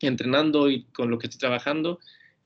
[0.00, 2.00] entrenando y con los que estoy trabajando,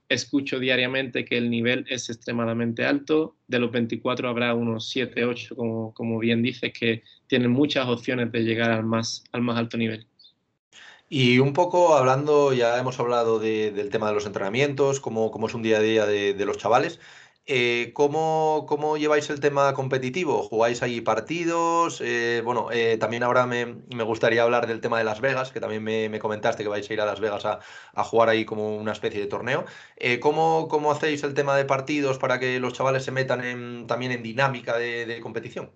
[0.08, 3.36] escucho diariamente que el nivel es extremadamente alto.
[3.46, 8.32] De los 24 habrá unos 7, 8, como, como bien dices, que tienen muchas opciones
[8.32, 10.09] de llegar al más, al más alto nivel.
[11.12, 15.54] Y un poco hablando, ya hemos hablado del tema de los entrenamientos, cómo, cómo, es
[15.54, 17.00] un día a día de, los chavales.
[17.46, 20.42] Eh, ¿cómo, ¿cómo, lleváis el tema competitivo?
[20.44, 22.00] ¿Jugáis ahí partidos?
[22.00, 25.58] Eh, bueno, eh, también ahora me, me, gustaría hablar del tema de Las Vegas, que
[25.60, 27.58] también me, me comentaste que vais a ir a Las Vegas a,
[27.92, 29.64] a jugar ahí como una especie de torneo.
[30.20, 34.12] ¿cómo, ¿cómo, hacéis el tema de partidos para que los chavales se metan en, también
[34.12, 35.72] en dinámica de, de competición?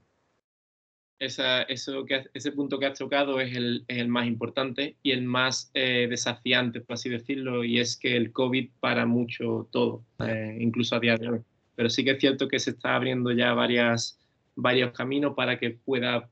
[1.19, 5.71] Eso que, ese punto que has tocado es el, el más importante y el más
[5.75, 10.97] eh, desafiante, por así decirlo, y es que el COVID para mucho todo, eh, incluso
[10.97, 11.41] a día de hoy.
[11.77, 14.19] Pero sí que es cierto que se está abriendo ya varias,
[14.55, 16.29] varios caminos para que pueda,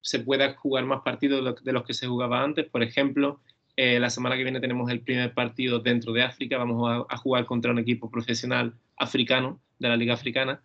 [0.00, 2.66] se pueda jugar más partidos de los que se jugaba antes.
[2.66, 3.40] Por ejemplo,
[3.76, 7.16] eh, la semana que viene tenemos el primer partido dentro de África, vamos a, a
[7.16, 10.62] jugar contra un equipo profesional africano de la Liga Africana.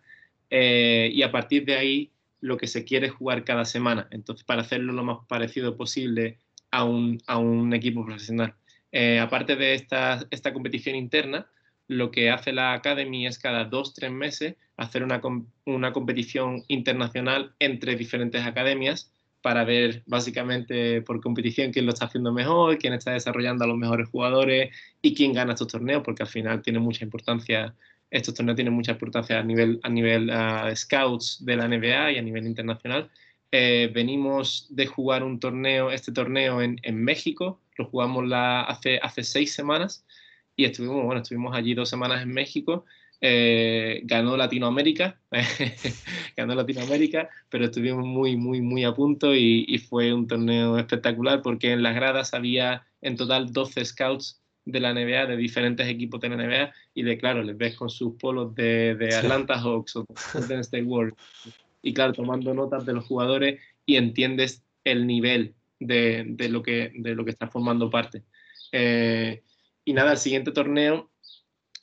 [0.50, 4.08] y a partir de ahí lo que se quiere jugar cada semana.
[4.10, 6.38] Entonces, para hacerlo lo más parecido posible
[6.70, 8.54] a un, a un equipo profesional.
[8.92, 11.46] Eh, aparte de esta, esta competición interna,
[11.88, 15.20] lo que hace la Academy es cada dos, tres meses hacer una,
[15.64, 22.32] una competición internacional entre diferentes academias para ver básicamente por competición quién lo está haciendo
[22.32, 24.70] mejor, quién está desarrollando a los mejores jugadores
[25.00, 27.74] y quién gana estos torneos, porque al final tiene mucha importancia
[28.10, 32.18] estos torneos tienen mucha importancia a nivel, a nivel uh, scouts de la NBA y
[32.18, 33.10] a nivel internacional.
[33.50, 38.98] Eh, venimos de jugar un torneo, este torneo en, en México, lo jugamos la, hace,
[39.02, 40.04] hace seis semanas
[40.56, 42.84] y estuvimos, bueno, estuvimos allí dos semanas en México.
[43.20, 45.18] Eh, ganó Latinoamérica,
[46.36, 51.42] ganó Latinoamérica, pero estuvimos muy, muy, muy a punto y, y, fue un torneo espectacular
[51.42, 54.37] porque en las gradas había en total 12 scouts
[54.70, 57.88] de la NBA, de diferentes equipos de la NBA, y de claro, les ves con
[57.88, 61.14] sus polos de, de Atlanta Hawks o Golden State World.
[61.82, 66.92] Y claro, tomando notas de los jugadores y entiendes el nivel de, de lo, que,
[66.94, 68.22] de lo que está formando parte.
[68.72, 69.42] Eh,
[69.84, 71.10] y nada, el siguiente torneo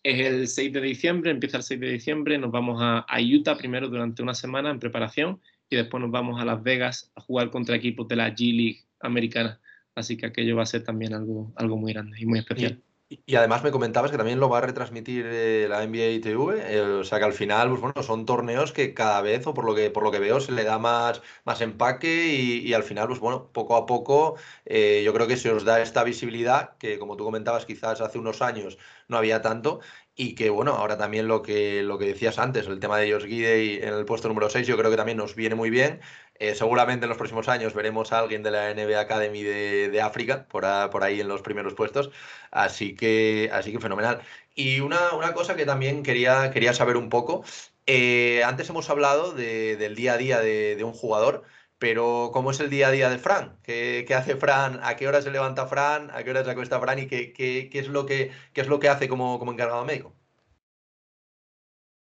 [0.03, 3.57] es el 6 de diciembre, empieza el 6 de diciembre, nos vamos a, a, Utah
[3.57, 7.49] primero durante una semana en preparación y después nos vamos a Las Vegas a jugar
[7.49, 9.59] contra equipos de la G League americana.
[9.95, 12.81] Así que aquello va a ser también algo, algo muy grande y muy especial.
[13.07, 16.81] Y, además me comentabas que también lo va a retransmitir eh, la NBA TV, eh,
[16.81, 19.75] o sea que al final, pues bueno, son torneos que cada vez, o por lo
[19.75, 23.19] que, por lo que veo, se le da más, más empaque y, al final, pues
[23.19, 27.15] bueno, poco a poco eh, yo creo que se os da esta visibilidad que, como
[27.15, 29.81] tú comentabas, quizás hace unos años no había tanto
[30.15, 33.25] y que bueno, ahora también lo que, lo que decías antes, el tema de Josh
[33.25, 35.99] Gidey en el puesto número 6, yo creo que también nos viene muy bien.
[36.37, 40.01] Eh, seguramente en los próximos años veremos a alguien de la NBA Academy de, de
[40.01, 42.11] África por, ahí en los primeros puestos.
[42.51, 44.21] Así que, así que fenomenal.
[44.55, 47.43] Y una, una cosa que también quería, quería saber un poco.
[47.85, 51.43] Eh, antes hemos hablado de, del día a día de un jugador.
[51.77, 53.57] Pero, ¿cómo es el día a día de Fran?
[53.61, 54.79] ¿Qué, ¿Qué, hace Fran?
[54.81, 56.09] ¿A qué hora se levanta Fran?
[56.11, 56.99] ¿A qué hora se acuesta Fran?
[56.99, 58.31] ¿Y qué, es, lo que,
[58.89, 60.15] hace como, como encargado médico?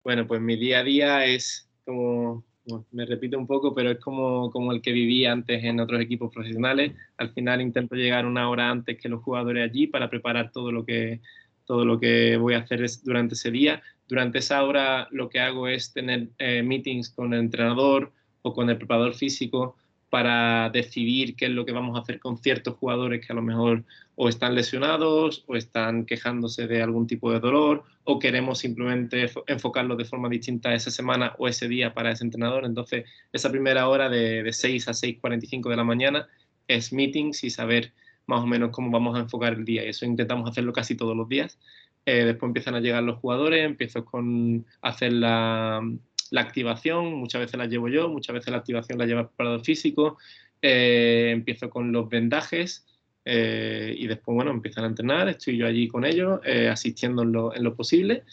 [0.05, 2.45] Bueno, pues mi día a día es como,
[2.93, 6.93] me repito un poco, pero es como, el que vivía antes en otros equipos profesionales.
[7.17, 10.85] Al final intento llegar una hora antes que los jugadores allí para preparar todo lo
[10.85, 11.21] que,
[11.65, 13.83] todo lo que voy a hacer durante ese día.
[14.07, 18.13] Durante esa hora lo que hago es tener eh, meetings con el entrenador,
[18.45, 19.75] o con el preparador físico
[20.11, 23.43] para decidir qué es lo que vamos a hacer con ciertos jugadores que a lo
[23.43, 29.29] mejor o están lesionados o están quejándose de algún tipo de dolor o queremos simplemente
[29.49, 32.65] enfocarlo de forma distinta esa semana o ese día para ese entrenador.
[32.65, 36.29] Entonces, esa primera hora de, de 6 a 6.45 de la mañana
[36.69, 37.93] es meetings y saber
[38.27, 39.85] más o menos cómo vamos a enfocar el día.
[39.85, 41.59] Y eso intentamos hacerlo casi todos los días.
[42.07, 45.83] Eh, después empiezan a llegar los jugadores, empiezo con hacer la,
[46.31, 49.65] la activación, muchas veces la llevo yo, muchas veces la activación la lleva el preparador
[49.65, 50.19] físico.
[50.63, 52.87] Eh, empiezo con los vendajes
[53.25, 55.29] eh, y después, bueno, empiezan a entrenar.
[55.29, 58.25] Estoy yo allí con ellos, eh, asistiendo en lo, en lo, posible.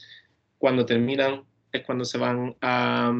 [0.57, 3.13] Cuando terminan es cuando se van a,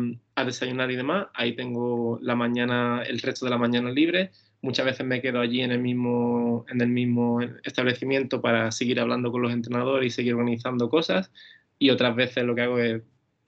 [0.45, 1.27] desayunar y demás.
[1.33, 4.31] Ahí tengo la mañana, el resto de la mañana libre.
[4.61, 9.31] Muchas veces me quedo allí en el mismo, en el mismo establecimiento para seguir hablando
[9.31, 11.31] con los entrenadores y seguir organizando cosas.
[11.79, 13.01] Y otras veces lo que hago es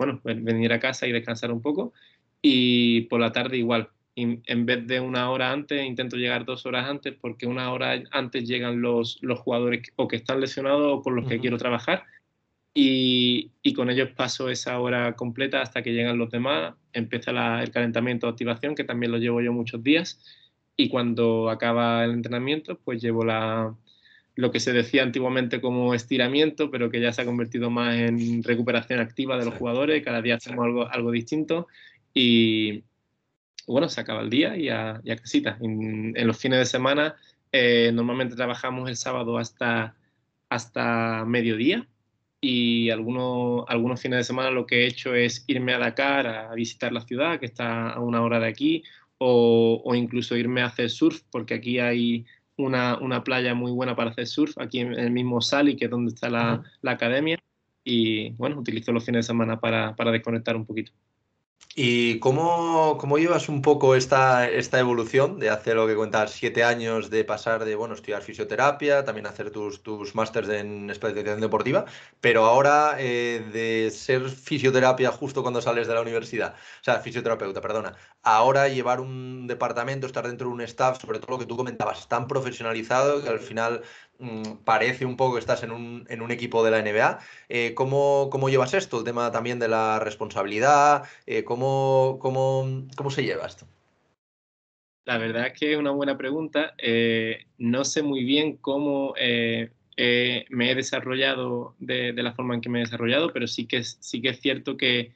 [0.06, 1.94] bueno, venir a casa y descansar un poco.
[2.42, 6.88] Y por la tarde igual, en vez de una hora antes, intento llegar dos horas
[6.88, 11.16] antes porque una hora antes llegan los, los jugadores o que están lesionados o con
[11.16, 12.04] los que quiero trabajar.
[12.76, 17.70] Y, y, con ellos paso esa hora completa hasta que llegan los demás, empieza el
[17.70, 20.20] calentamiento, activación, que también lo llevo yo muchos días.
[20.76, 23.76] Y cuando acaba el entrenamiento pues llevo la,
[24.36, 28.44] lo que se decía antiguamente como estiramiento, pero que ya se ha convertido más en
[28.44, 31.68] recuperación activa de los jugadores, cada día hacemos algo, algo distinto.
[32.14, 32.84] Y,
[33.68, 35.58] bueno, se acaba el día y a, casita.
[35.62, 37.16] En, los fines de semana
[37.52, 39.96] eh, normalmente trabajamos el sábado hasta,
[40.50, 41.88] hasta mediodía.
[42.42, 46.54] Y algunos, algunos fines de semana lo que he hecho es irme a Dakar a
[46.56, 48.84] visitar la ciudad, que está a una hora de aquí,
[49.18, 52.26] o, o incluso irme a hacer surf, porque aquí hay
[52.58, 55.92] una, una, playa muy buena para hacer surf, aquí en el mismo Sali, que es
[55.92, 57.40] donde está la, la academia,
[57.84, 60.92] y bueno, utilizo los fines de semana para, para desconectar un poquito.
[61.76, 66.64] ¿Y cómo, cómo, llevas un poco esta, esta evolución de hacer lo que cuentas, siete
[66.64, 71.86] años de pasar de, bueno, estudiar fisioterapia, también hacer tus, tus másters en especialización deportiva,
[72.22, 77.60] pero ahora eh, de ser fisioterapia justo cuando sales de la universidad, o sea, fisioterapeuta,
[77.60, 81.58] perdona, ahora llevar un departamento, estar dentro de un staff, sobre todo lo que tú
[81.58, 83.82] comentabas, tan profesionalizado que al final
[84.64, 87.20] parece un poco que estás en un, en un equipo de la NBA.
[87.50, 89.00] Eh, ¿cómo, ¿cómo, llevas esto?
[89.00, 93.68] El tema también de la responsabilidad, eh, ¿cómo, cómo, cómo, se lleva esto?
[95.06, 96.74] La verdad es que es una buena pregunta.
[96.78, 102.70] Eh, no sé muy bien cómo me he desarrollado de, de, la forma en que
[102.70, 105.12] me he desarrollado, pero sí que, sí que es cierto que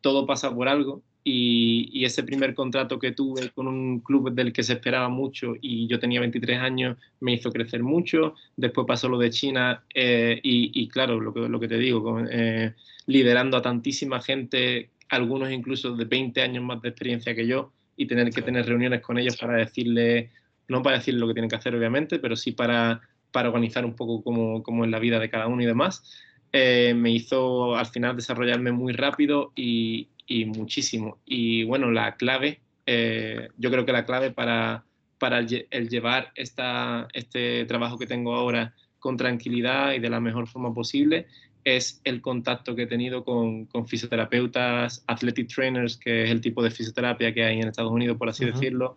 [0.00, 4.62] todo pasa por algo y, ese primer contrato que tuve con un club del que
[4.62, 8.34] se esperaba mucho y yo tenía 23 años me hizo crecer mucho.
[8.56, 12.74] Después pasó lo de China eh, y, claro, lo que, lo que te digo, eh,
[13.06, 18.06] liderando a tantísima gente, algunos incluso de 20 años más de experiencia que yo y
[18.06, 20.30] tener que tener reuniones con ellos para decirle,
[20.68, 23.00] no para decirle lo que tienen que hacer obviamente, pero sí para,
[23.32, 26.04] para organizar un poco cómo, cómo es la vida de cada uno y demás.
[26.52, 31.18] Eh, me hizo al final desarrollarme muy rápido y, y muchísimo.
[31.24, 34.84] Y bueno, la clave, eh, yo creo que la clave para,
[35.18, 40.48] para el, llevar esta, este trabajo que tengo ahora con tranquilidad y de la mejor
[40.48, 41.26] forma posible
[41.64, 46.62] es el contacto que he tenido con, con, fisioterapeutas, athletic trainers, que es el tipo
[46.62, 48.96] de fisioterapia que hay en Estados Unidos, por así decirlo,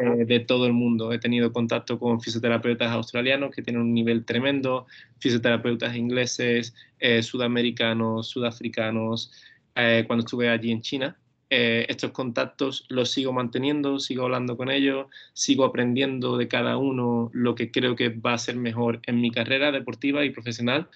[0.00, 1.12] eh, de todo el mundo.
[1.12, 4.86] He tenido contacto con fisioterapeutas australianos que tienen un nivel tremendo,
[5.18, 9.30] fisioterapeutas ingleses, eh, sudamericanos, sudafricanos,
[9.74, 11.16] eh, cuando estuve allí en China.
[11.52, 17.28] Eh, estos contactos los sigo manteniendo, sigo hablando con ellos, sigo aprendiendo de cada uno
[17.32, 20.88] lo que creo que va a ser mejor en mi carrera deportiva y profesional.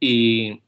[0.00, 0.60] Y,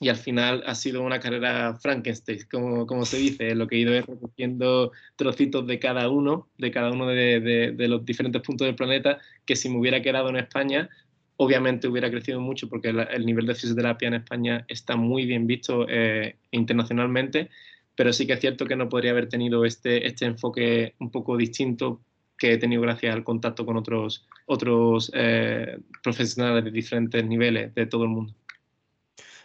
[0.00, 3.78] y al final ha sido una carrera Frankenstein, como, como se dice, lo que he
[3.80, 8.42] ido es recogiendo trocitos de cada uno, de cada uno de, de, de, los diferentes
[8.42, 10.90] puntos del planeta, que si me hubiera quedado en España,
[11.36, 15.86] obviamente hubiera crecido mucho porque el nivel de fisioterapia en España está muy bien visto
[15.88, 17.50] eh, internacionalmente,
[17.96, 21.36] pero sí que es cierto que no podría haber tenido este, este enfoque un poco
[21.36, 22.00] distinto
[22.36, 27.86] que he tenido gracias al contacto con otros, otros eh, profesionales de diferentes niveles de
[27.86, 28.34] todo el mundo.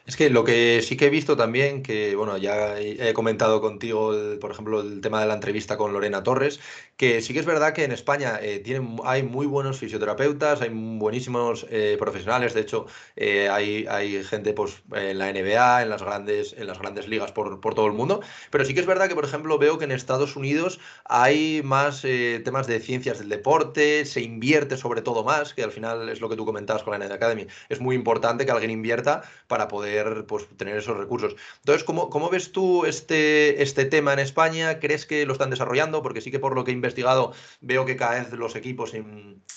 [0.10, 4.12] Es que lo que sí que he visto también, que bueno, ya he comentado contigo,
[4.42, 6.60] por ejemplo, el tema de la entrevista con Lorena Torres,
[6.98, 10.70] que sí que es verdad que en España eh, tienen, hay muy buenos fisioterapeutas, hay
[10.72, 16.02] buenísimos eh, profesionales, de hecho eh, hay, hay, gente pues, en la NBA, en las
[16.02, 19.10] grandes, en las grandes ligas por, por, todo el mundo, pero sí que es verdad
[19.10, 22.02] que, por ejemplo, veo que en Estados Unidos hay más
[22.44, 26.30] temas de ciencias del deporte, se invierte sobre todo más, que al final es lo
[26.30, 30.48] que tú comentabas con la Academy, es muy importante que alguien invierta para poder pues,
[30.58, 31.36] tener esos recursos.
[31.60, 34.80] Entonces, ¿cómo, ¿cómo, ves tú este, este tema en España?
[34.80, 36.02] ¿Crees que lo están desarrollando?
[36.02, 38.94] Porque sí que por lo que he investigado veo que cada vez los equipos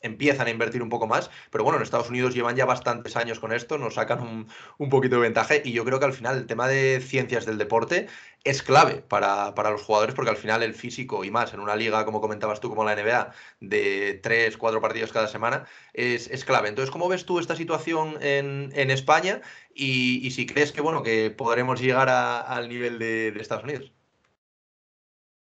[0.02, 3.38] empiezan a invertir un poco más, pero bueno, en Estados Unidos llevan ya bastantes años
[3.38, 4.46] con esto, nos sacan
[4.78, 7.58] un poquito de ventaja y yo creo que al final el tema de ciencias del
[7.58, 8.08] deporte
[8.44, 11.76] es clave para, para, los jugadores porque al final el físico y más en una
[11.76, 16.44] liga, como comentabas tú, como la NBA, de tres, cuatro partidos cada semana, es, es
[16.44, 16.68] clave.
[16.68, 19.40] Entonces, ¿cómo ves tú esta situación en, en España
[19.74, 23.64] y, y, si crees que, bueno, que podremos llegar a, al nivel de, de, Estados
[23.64, 23.92] Unidos?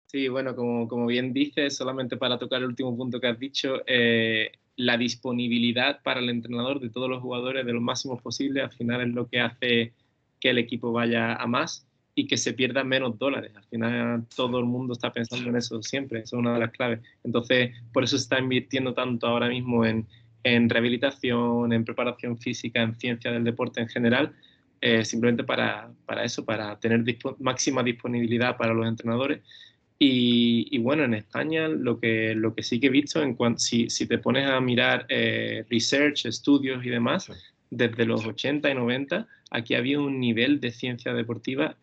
[0.07, 3.83] Sí, bueno, como, como, bien dices, solamente para tocar el último punto que has dicho,
[3.87, 8.73] eh, la disponibilidad para el entrenador de todos los jugadores de lo máximo posible, al
[8.73, 9.95] final es lo que hace
[10.39, 13.53] que el equipo vaya a más y que se pierdan menos dólares.
[13.57, 16.71] Al final todo el mundo está pensando en eso siempre, eso es una de las
[16.71, 17.01] claves.
[17.25, 20.07] Entonces, por eso se está invirtiendo tanto ahora mismo en,
[20.45, 24.33] en rehabilitación, en preparación física, en ciencia del deporte en general,
[24.81, 27.05] eh, simplemente para, para, eso, para tener
[27.39, 29.41] máxima disponibilidad para los entrenadores.
[30.05, 33.89] Y, bueno, en España lo que, lo que sí que he visto, en cuanto, si,
[33.89, 37.31] si te pones a mirar eh, research, estudios y demás,
[37.71, 41.77] desde los 80 y 90, aquí había un nivel de ciencia deportiva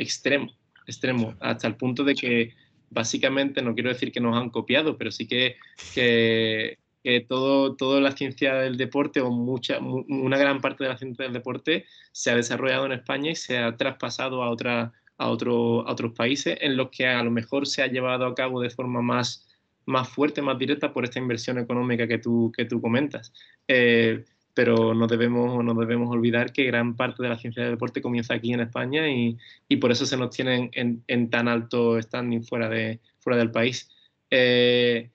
[0.00, 0.52] extremo,
[0.86, 2.54] extremo, hasta el punto de que
[2.88, 5.56] básicamente, no quiero decir que nos han copiado, pero sí que,
[5.94, 10.98] que, que todo, toda la ciencia del deporte o mucha, una gran parte de la
[10.98, 15.28] ciencia del deporte se ha desarrollado en España y se ha traspasado a, otra, a,
[15.28, 18.60] otro, a otros países en los que a lo mejor se ha llevado a cabo
[18.60, 19.46] de forma más,
[19.86, 23.32] más fuerte, más directa por esta inversión económica que tú, que tú comentas.
[23.68, 24.24] Eh,
[24.54, 28.34] pero no debemos, no debemos olvidar que gran parte de la ciencia del deporte comienza
[28.34, 29.38] aquí en España y,
[29.68, 33.50] y por eso se nos tienen en, en, tan alto standing fuera, de, fuera del
[33.50, 33.88] país.
[34.30, 35.10] Eh,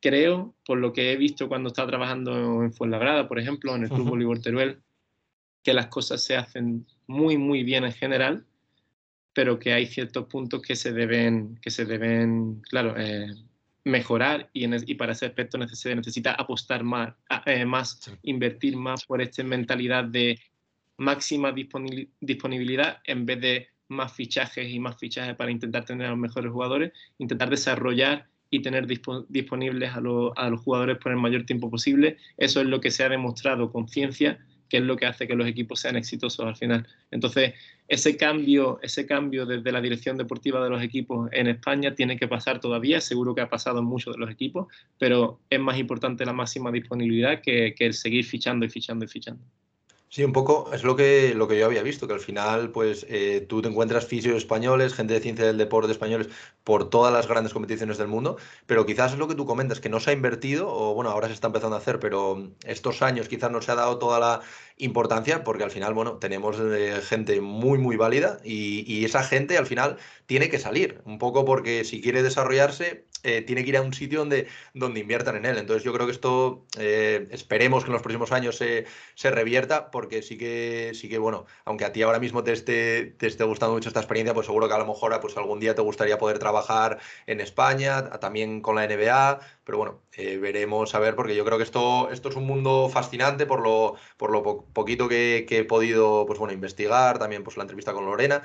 [0.00, 3.90] creo, por lo que he visto cuando estaba trabajando en Fuenlabrada, por ejemplo, en el
[3.90, 4.78] Club Bolívar Teruel,
[5.62, 8.46] que las cosas se hacen muy, muy bien en general,
[9.34, 13.34] pero que hay ciertos puntos que se deben, que se deben claro, eh,
[13.88, 17.14] mejorar y, y, para ese aspecto se necesita apostar más,
[17.46, 20.38] eh, más invertir más por esta mentalidad de
[20.98, 26.18] máxima disponibilidad en vez de más fichajes y más fichajes para intentar tener a los
[26.18, 31.70] mejores jugadores, intentar desarrollar y tener disponibles a, a, los jugadores por el mayor tiempo
[31.70, 32.16] posible.
[32.36, 34.38] Eso es lo que se ha demostrado con ciencia,
[34.68, 36.86] que es lo que hace que los equipos sean exitosos al final.
[37.10, 37.54] Entonces,
[37.88, 42.28] ese cambio, ese cambio desde la dirección deportiva de los equipos en España tiene que
[42.28, 44.66] pasar todavía, seguro que ha pasado en muchos de los equipos,
[44.98, 49.08] pero es más importante la máxima disponibilidad que, que el seguir fichando y fichando y
[49.08, 49.42] fichando.
[50.10, 53.04] Sí, un poco es lo que, lo que yo había visto, que al final, pues
[53.10, 56.28] eh, tú te encuentras fisios españoles, gente de ciencia del deporte españoles
[56.64, 59.90] por todas las grandes competiciones del mundo, pero quizás es lo que tú comentas, que
[59.90, 63.28] no se ha invertido, o bueno, ahora se está empezando a hacer, pero estos años
[63.28, 64.40] quizás no se ha dado toda la
[64.78, 69.58] importancia, porque al final, bueno, tenemos eh, gente muy, muy válida y, y esa gente
[69.58, 73.76] al final tiene que salir, un poco porque si quiere desarrollarse, eh, tiene que ir
[73.76, 75.58] a un sitio donde, donde inviertan en él.
[75.58, 79.90] Entonces yo creo que esto eh, esperemos que en los próximos años se, se, revierta,
[79.98, 83.42] porque sí que, sí que, bueno, aunque a ti ahora mismo te esté, te esté
[83.42, 86.18] gustando mucho esta experiencia, pues seguro que a lo mejor pues algún día te gustaría
[86.18, 91.34] poder trabajar en España, también con la NBA, pero bueno, eh, veremos a ver, porque
[91.34, 95.44] yo creo que esto, esto es un mundo fascinante por lo, por lo poquito que,
[95.48, 98.42] que, he podido pues, bueno, investigar, también pues, la entrevista con Lorena.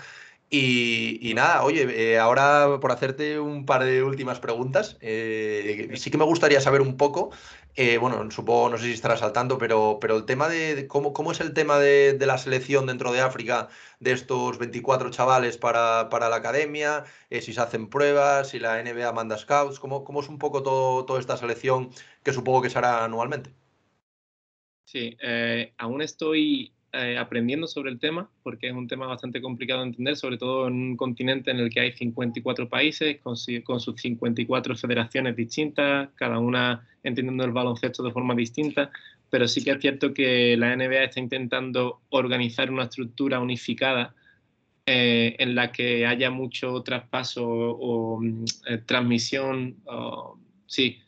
[0.56, 6.18] Y, nada, oye, eh, ahora por hacerte un par de últimas preguntas, eh, sí que
[6.20, 7.32] me gustaría saber un poco,
[7.76, 11.32] eh, bueno, supongo, no sé si estarás al tanto, pero, pero el tema de, cómo,
[11.32, 13.70] es el tema de, la selección dentro de África
[14.00, 19.12] de estos 24 chavales para, para la academia, si se hacen pruebas, si la NBA
[19.14, 21.90] manda scouts, cómo, cómo es un poco todo, toda esta selección
[22.24, 23.52] que supongo que se hará anualmente.
[24.86, 25.18] Sí,
[25.78, 30.16] aún estoy eh, aprendiendo sobre el tema, porque es un tema bastante complicado de entender,
[30.16, 34.76] sobre todo en un continente en el que hay 54 países con, con sus 54
[34.76, 38.92] federaciones distintas, cada una entendiendo el baloncesto de forma distinta,
[39.32, 44.14] pero sí que es cierto que la NBA está intentando organizar una estructura unificada
[44.86, 49.78] eh, en la que haya mucho traspaso o, mm, eh, transmisión,
[50.68, 51.00] sí,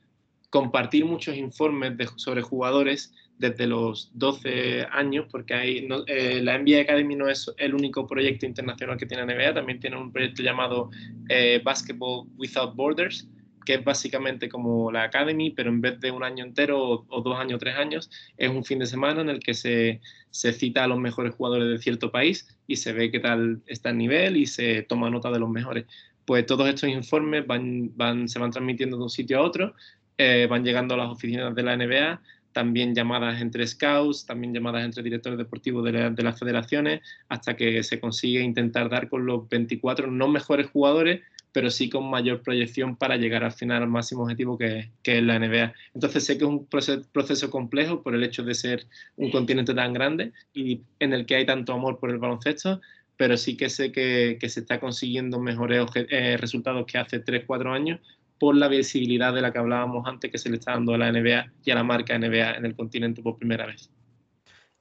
[0.49, 7.15] compartir muchos informes sobre jugadores desde los 12 años, porque hay, eh, la NBA Academy
[7.15, 10.89] no es el único proyecto internacional que tiene NBA, también tiene un proyecto llamado
[11.29, 13.27] eh, Basketball Without Borders,
[13.65, 17.37] que es básicamente como la Academy, pero en vez de un año entero o, dos
[17.37, 20.83] años o tres años, es un fin de semana en el que se, se, cita
[20.83, 24.37] a los mejores jugadores de cierto país y se ve qué tal está el nivel
[24.37, 25.85] y se toma nota de los mejores.
[26.25, 29.73] Pues todos estos informes van, van, se van transmitiendo de un sitio a otro,
[30.17, 32.21] eh, van llegando a las oficinas de la NBA,
[32.55, 37.99] también llamadas entre scouts, también llamadas entre directores deportivos de, las federaciones, hasta que se
[37.99, 41.19] consigue intentar dar con los 24 no mejores jugadores,
[41.51, 45.23] pero sí con mayor proyección para llegar al final al máximo objetivo que, que es
[45.23, 45.73] la NBA.
[45.95, 48.85] Entonces sé que es un proceso, complejo por el hecho de ser
[49.17, 52.79] un continente tan grande y en el que hay tanto amor por el baloncesto,
[53.17, 57.43] pero sí que sé que, que se está consiguiendo mejores eh, resultados que hace 3,
[57.45, 57.99] 4 años
[58.39, 61.11] por la visibilidad de la que hablábamos antes que se le está dando a la
[61.11, 63.89] NBA y a la marca NBA en el continente por primera vez.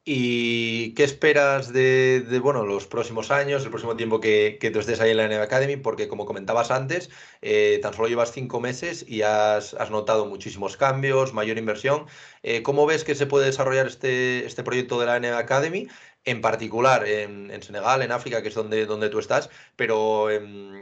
[0.06, 5.00] ¿Y qué esperas de, bueno, los próximos años, el próximo tiempo que, que, tú estés
[5.00, 5.76] ahí en la NBA Academy?
[5.78, 7.08] Porque como comentabas antes,
[7.40, 12.04] eh, tan solo llevas cinco meses y has, notado muchísimos cambios, mayor inversión.
[12.42, 15.88] Eh, ¿Cómo ves que se puede desarrollar este, este proyecto de la NBA Academy?
[16.24, 20.28] En particular en, Senegal, en África, que es donde, donde tú estás, pero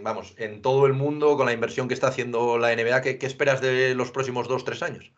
[0.02, 3.60] vamos, en todo el mundo, con la inversión que está haciendo la NBA, ¿qué, esperas
[3.60, 5.12] de los próximos dos, tres años?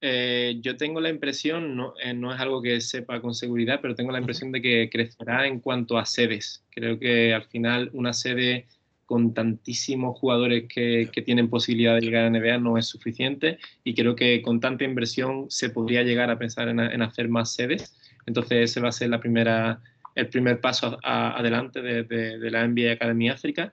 [0.00, 3.94] Eh, yo tengo la impresión, no, eh, no, es algo que sepa con seguridad, pero
[3.94, 6.64] tengo la impresión de que crecerá en cuanto a sedes.
[6.70, 8.66] Creo que al final una sede
[9.06, 14.16] con tantísimos jugadores que, tienen posibilidad de llegar a NBA no es suficiente y creo
[14.16, 17.96] que con tanta inversión se podría llegar a pensar en, hacer más sedes.
[18.26, 23.72] Entonces ese va a ser el primer paso adelante de, la NBA Academy África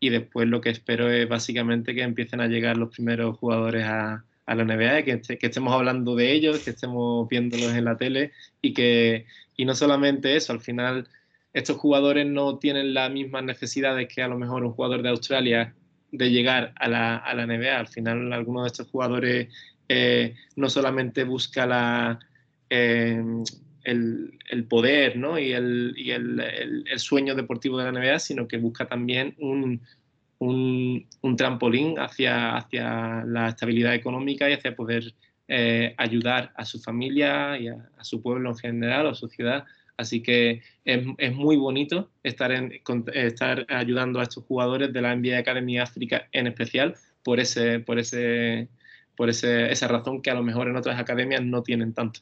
[0.00, 4.24] y después lo que espero es básicamente que empiecen a llegar los primeros jugadores a,
[4.46, 8.74] la NBA, que, que, estemos hablando de ellos, que estemos viéndolos en la tele y
[8.74, 9.24] que
[9.56, 11.08] y no solamente eso, al final
[11.54, 15.74] estos jugadores no tienen las mismas necesidades que a lo mejor un jugador de Australia
[16.10, 17.78] de llegar a la, a la NBA.
[17.78, 19.48] Al final, alguno de estos jugadores
[19.88, 22.18] eh, no solamente busca la,
[22.70, 23.22] eh,
[23.84, 25.38] el, poder ¿no?
[25.38, 29.80] y, el, y el, el, sueño deportivo de la NBA, sino que busca también un,
[30.38, 35.14] un, un trampolín hacia, hacia la estabilidad económica y hacia poder
[35.48, 39.64] eh, ayudar a su familia y a, su pueblo en general o a su ciudad
[39.96, 42.50] Así que es, muy bonito estar,
[43.12, 47.98] estar ayudando a estos jugadores de la NBA Academy África en especial por, ese, por,
[48.00, 48.68] ese,
[49.16, 52.20] por esa razón que a lo mejor en otras academias no tienen tanto.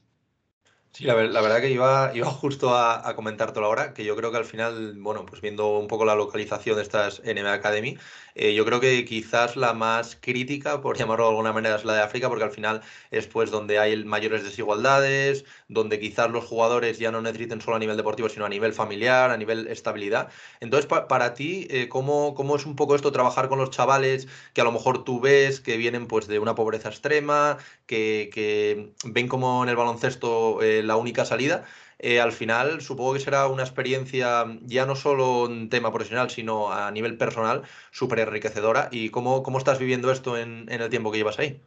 [0.95, 4.36] Sí, la, verdad que iba, iba justo a, a comentártelo ahora, que yo creo que
[4.36, 7.97] al final, bueno, pues viendo un poco la localización de estas NBA Academy,
[8.35, 11.95] eh, yo creo que quizás la más crítica, por llamarlo de alguna manera, es la
[11.95, 16.99] de África, porque al final es pues donde hay mayores desigualdades, donde quizás los jugadores
[16.99, 20.28] ya no necesiten solo a nivel deportivo, sino a nivel familiar, a nivel estabilidad.
[20.61, 24.61] Entonces, para ti, eh, ¿cómo, ¿cómo, es un poco esto trabajar con los chavales que
[24.61, 29.28] a lo mejor tú ves que vienen pues de una pobreza extrema, que, que ven
[29.28, 30.61] como en el baloncesto...
[30.62, 31.64] Eh, la única salida.
[31.99, 36.72] Eh, al final supongo que será una experiencia ya no solo en tema profesional, sino
[36.72, 38.88] a nivel personal súper enriquecedora.
[38.90, 41.61] ¿Y cómo, cómo estás viviendo esto en, el tiempo que llevas ahí?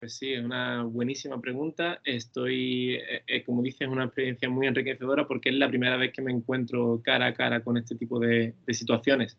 [0.00, 2.00] Pues sí, es una buenísima pregunta.
[2.04, 6.22] Estoy, eh, eh, como dices, una experiencia muy enriquecedora porque es la primera vez que
[6.22, 9.38] me encuentro cara a cara con este tipo de, situaciones.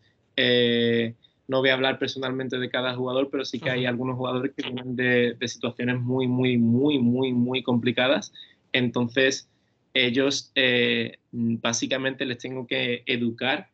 [1.47, 4.63] no voy a hablar personalmente de cada jugador, pero sí que hay algunos jugadores que
[4.63, 8.33] vienen de, de situaciones muy, muy, muy, muy, muy complicadas
[8.71, 9.49] entonces,
[9.93, 13.69] ellos eh, básicamente les tengo que educar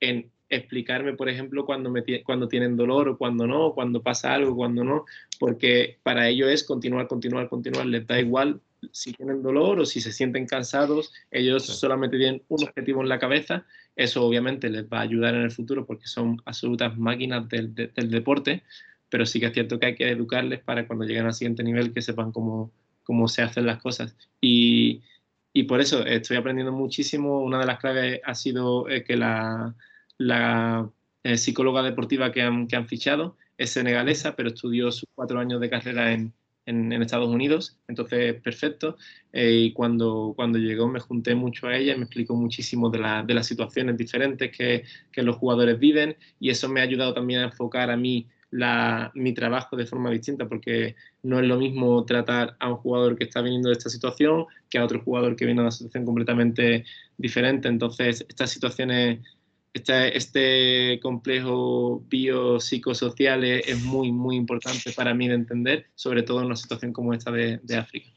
[0.00, 4.54] en explicarme, por ejemplo, cuando, me, cuando tienen dolor o cuando no, cuando pasa algo,
[4.54, 5.04] cuando no,
[5.40, 8.60] porque para ellos es continuar, continuar, continuar, les da igual
[8.92, 13.18] si tienen dolor o si se sienten cansados, ellos solamente tienen un objetivo en la
[13.18, 13.66] cabeza,
[13.96, 18.10] eso obviamente les va a ayudar en el futuro porque son absolutas máquinas del, del
[18.10, 18.62] deporte,
[19.08, 21.92] pero sí que es cierto que hay que educarles para cuando lleguen al siguiente nivel
[21.92, 22.70] que sepan cómo,
[23.06, 24.16] cómo se hacen las cosas.
[24.40, 25.02] Y,
[25.52, 27.40] y, por eso estoy aprendiendo muchísimo.
[27.40, 29.74] Una de las claves ha sido eh, que la,
[31.22, 35.60] eh, psicóloga deportiva que han, que han, fichado es senegalesa, pero estudió sus cuatro años
[35.60, 36.34] de carrera en,
[36.66, 38.96] en, Estados Unidos, entonces perfecto.
[39.32, 42.98] Eh, y cuando, cuando llegó me junté mucho a ella y me explicó muchísimo de,
[42.98, 47.14] la, de las situaciones diferentes que, que, los jugadores viven y eso me ha ayudado
[47.14, 52.04] también a enfocar a mí mi trabajo de forma distinta, porque no es lo mismo
[52.04, 55.44] tratar a un jugador que está viniendo de esta situación que a otro jugador que
[55.44, 56.84] viene de una situación completamente
[57.18, 57.68] diferente.
[57.68, 59.20] Entonces, estas situaciones,
[59.74, 66.46] este, este complejo biopsicosocial es, muy, muy importante para mí de entender, sobre todo en
[66.46, 68.10] una situación como esta de África.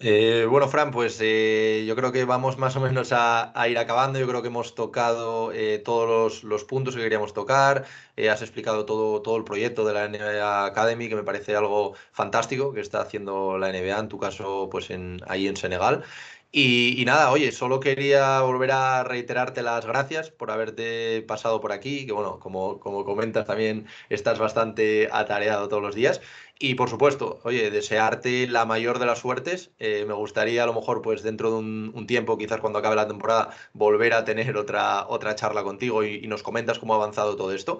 [0.00, 4.18] Eh, bueno, Fran, pues eh, yo creo que vamos más o menos a, ir acabando.
[4.20, 7.84] Yo creo que hemos tocado eh, todos los, puntos que queríamos tocar.
[8.26, 12.72] Has explicado todo, todo el proyecto de la NBA Academy, que me parece algo fantástico
[12.72, 16.04] que está haciendo la NBA, en tu caso, pues en, ahí en Senegal.
[16.50, 22.06] Y, nada, oye, solo quería volver a reiterarte las gracias por haberte pasado por aquí,
[22.06, 26.22] que bueno, como, como comentas también estás bastante atareado todos los días.
[26.60, 29.70] Y por supuesto, oye, desearte la mayor de las suertes.
[29.78, 33.06] Eh, me gustaría a lo mejor, pues dentro de un, tiempo, quizás cuando acabe la
[33.06, 37.52] temporada, volver a tener otra, otra charla contigo y, nos comentas cómo ha avanzado todo
[37.52, 37.78] esto.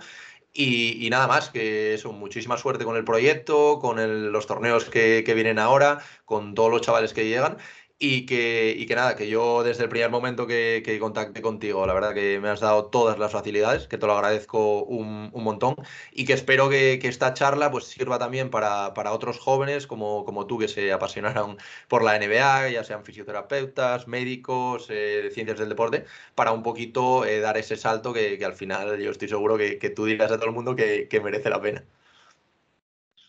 [0.60, 5.34] Y, nada más, que eso, muchísima suerte con el proyecto, con los torneos que, que,
[5.34, 7.58] vienen ahora, con todos los chavales que llegan.
[8.00, 11.84] Y que, y que nada, que yo desde el primer momento que, que contacté contigo,
[11.84, 15.42] la verdad que me has dado todas las facilidades, que te lo agradezco un, un
[15.42, 15.74] montón
[16.12, 20.24] y que espero que, que, esta charla pues sirva también para, para otros jóvenes como,
[20.24, 21.56] como, tú que se apasionaron
[21.88, 26.04] por la NBA, ya sean fisioterapeutas, médicos, eh, de ciencias del deporte,
[26.36, 30.04] para un poquito eh, dar ese salto que, al final yo estoy seguro que, tú
[30.04, 31.84] digas a todo el mundo que, merece la pena.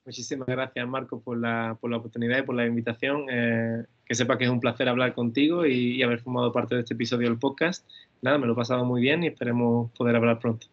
[0.05, 3.26] Muchísimas gracias, Marco, por la, por la oportunidad y por la invitación.
[3.32, 6.95] Eh, que sepa que es un placer hablar contigo y, haber formado parte de este
[6.95, 7.88] episodio del podcast.
[8.24, 10.66] Nada, me lo he pasado muy bien y esperemos poder hablar pronto.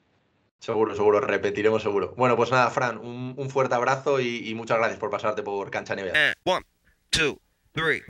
[0.59, 2.15] Seguro, seguro, repetiremos seguro.
[2.17, 6.33] Bueno, pues nada, Fran, un, fuerte abrazo y, muchas gracias por pasarte por Cancha NBA.
[6.45, 6.65] one,
[7.11, 7.39] two,
[7.73, 8.03] three.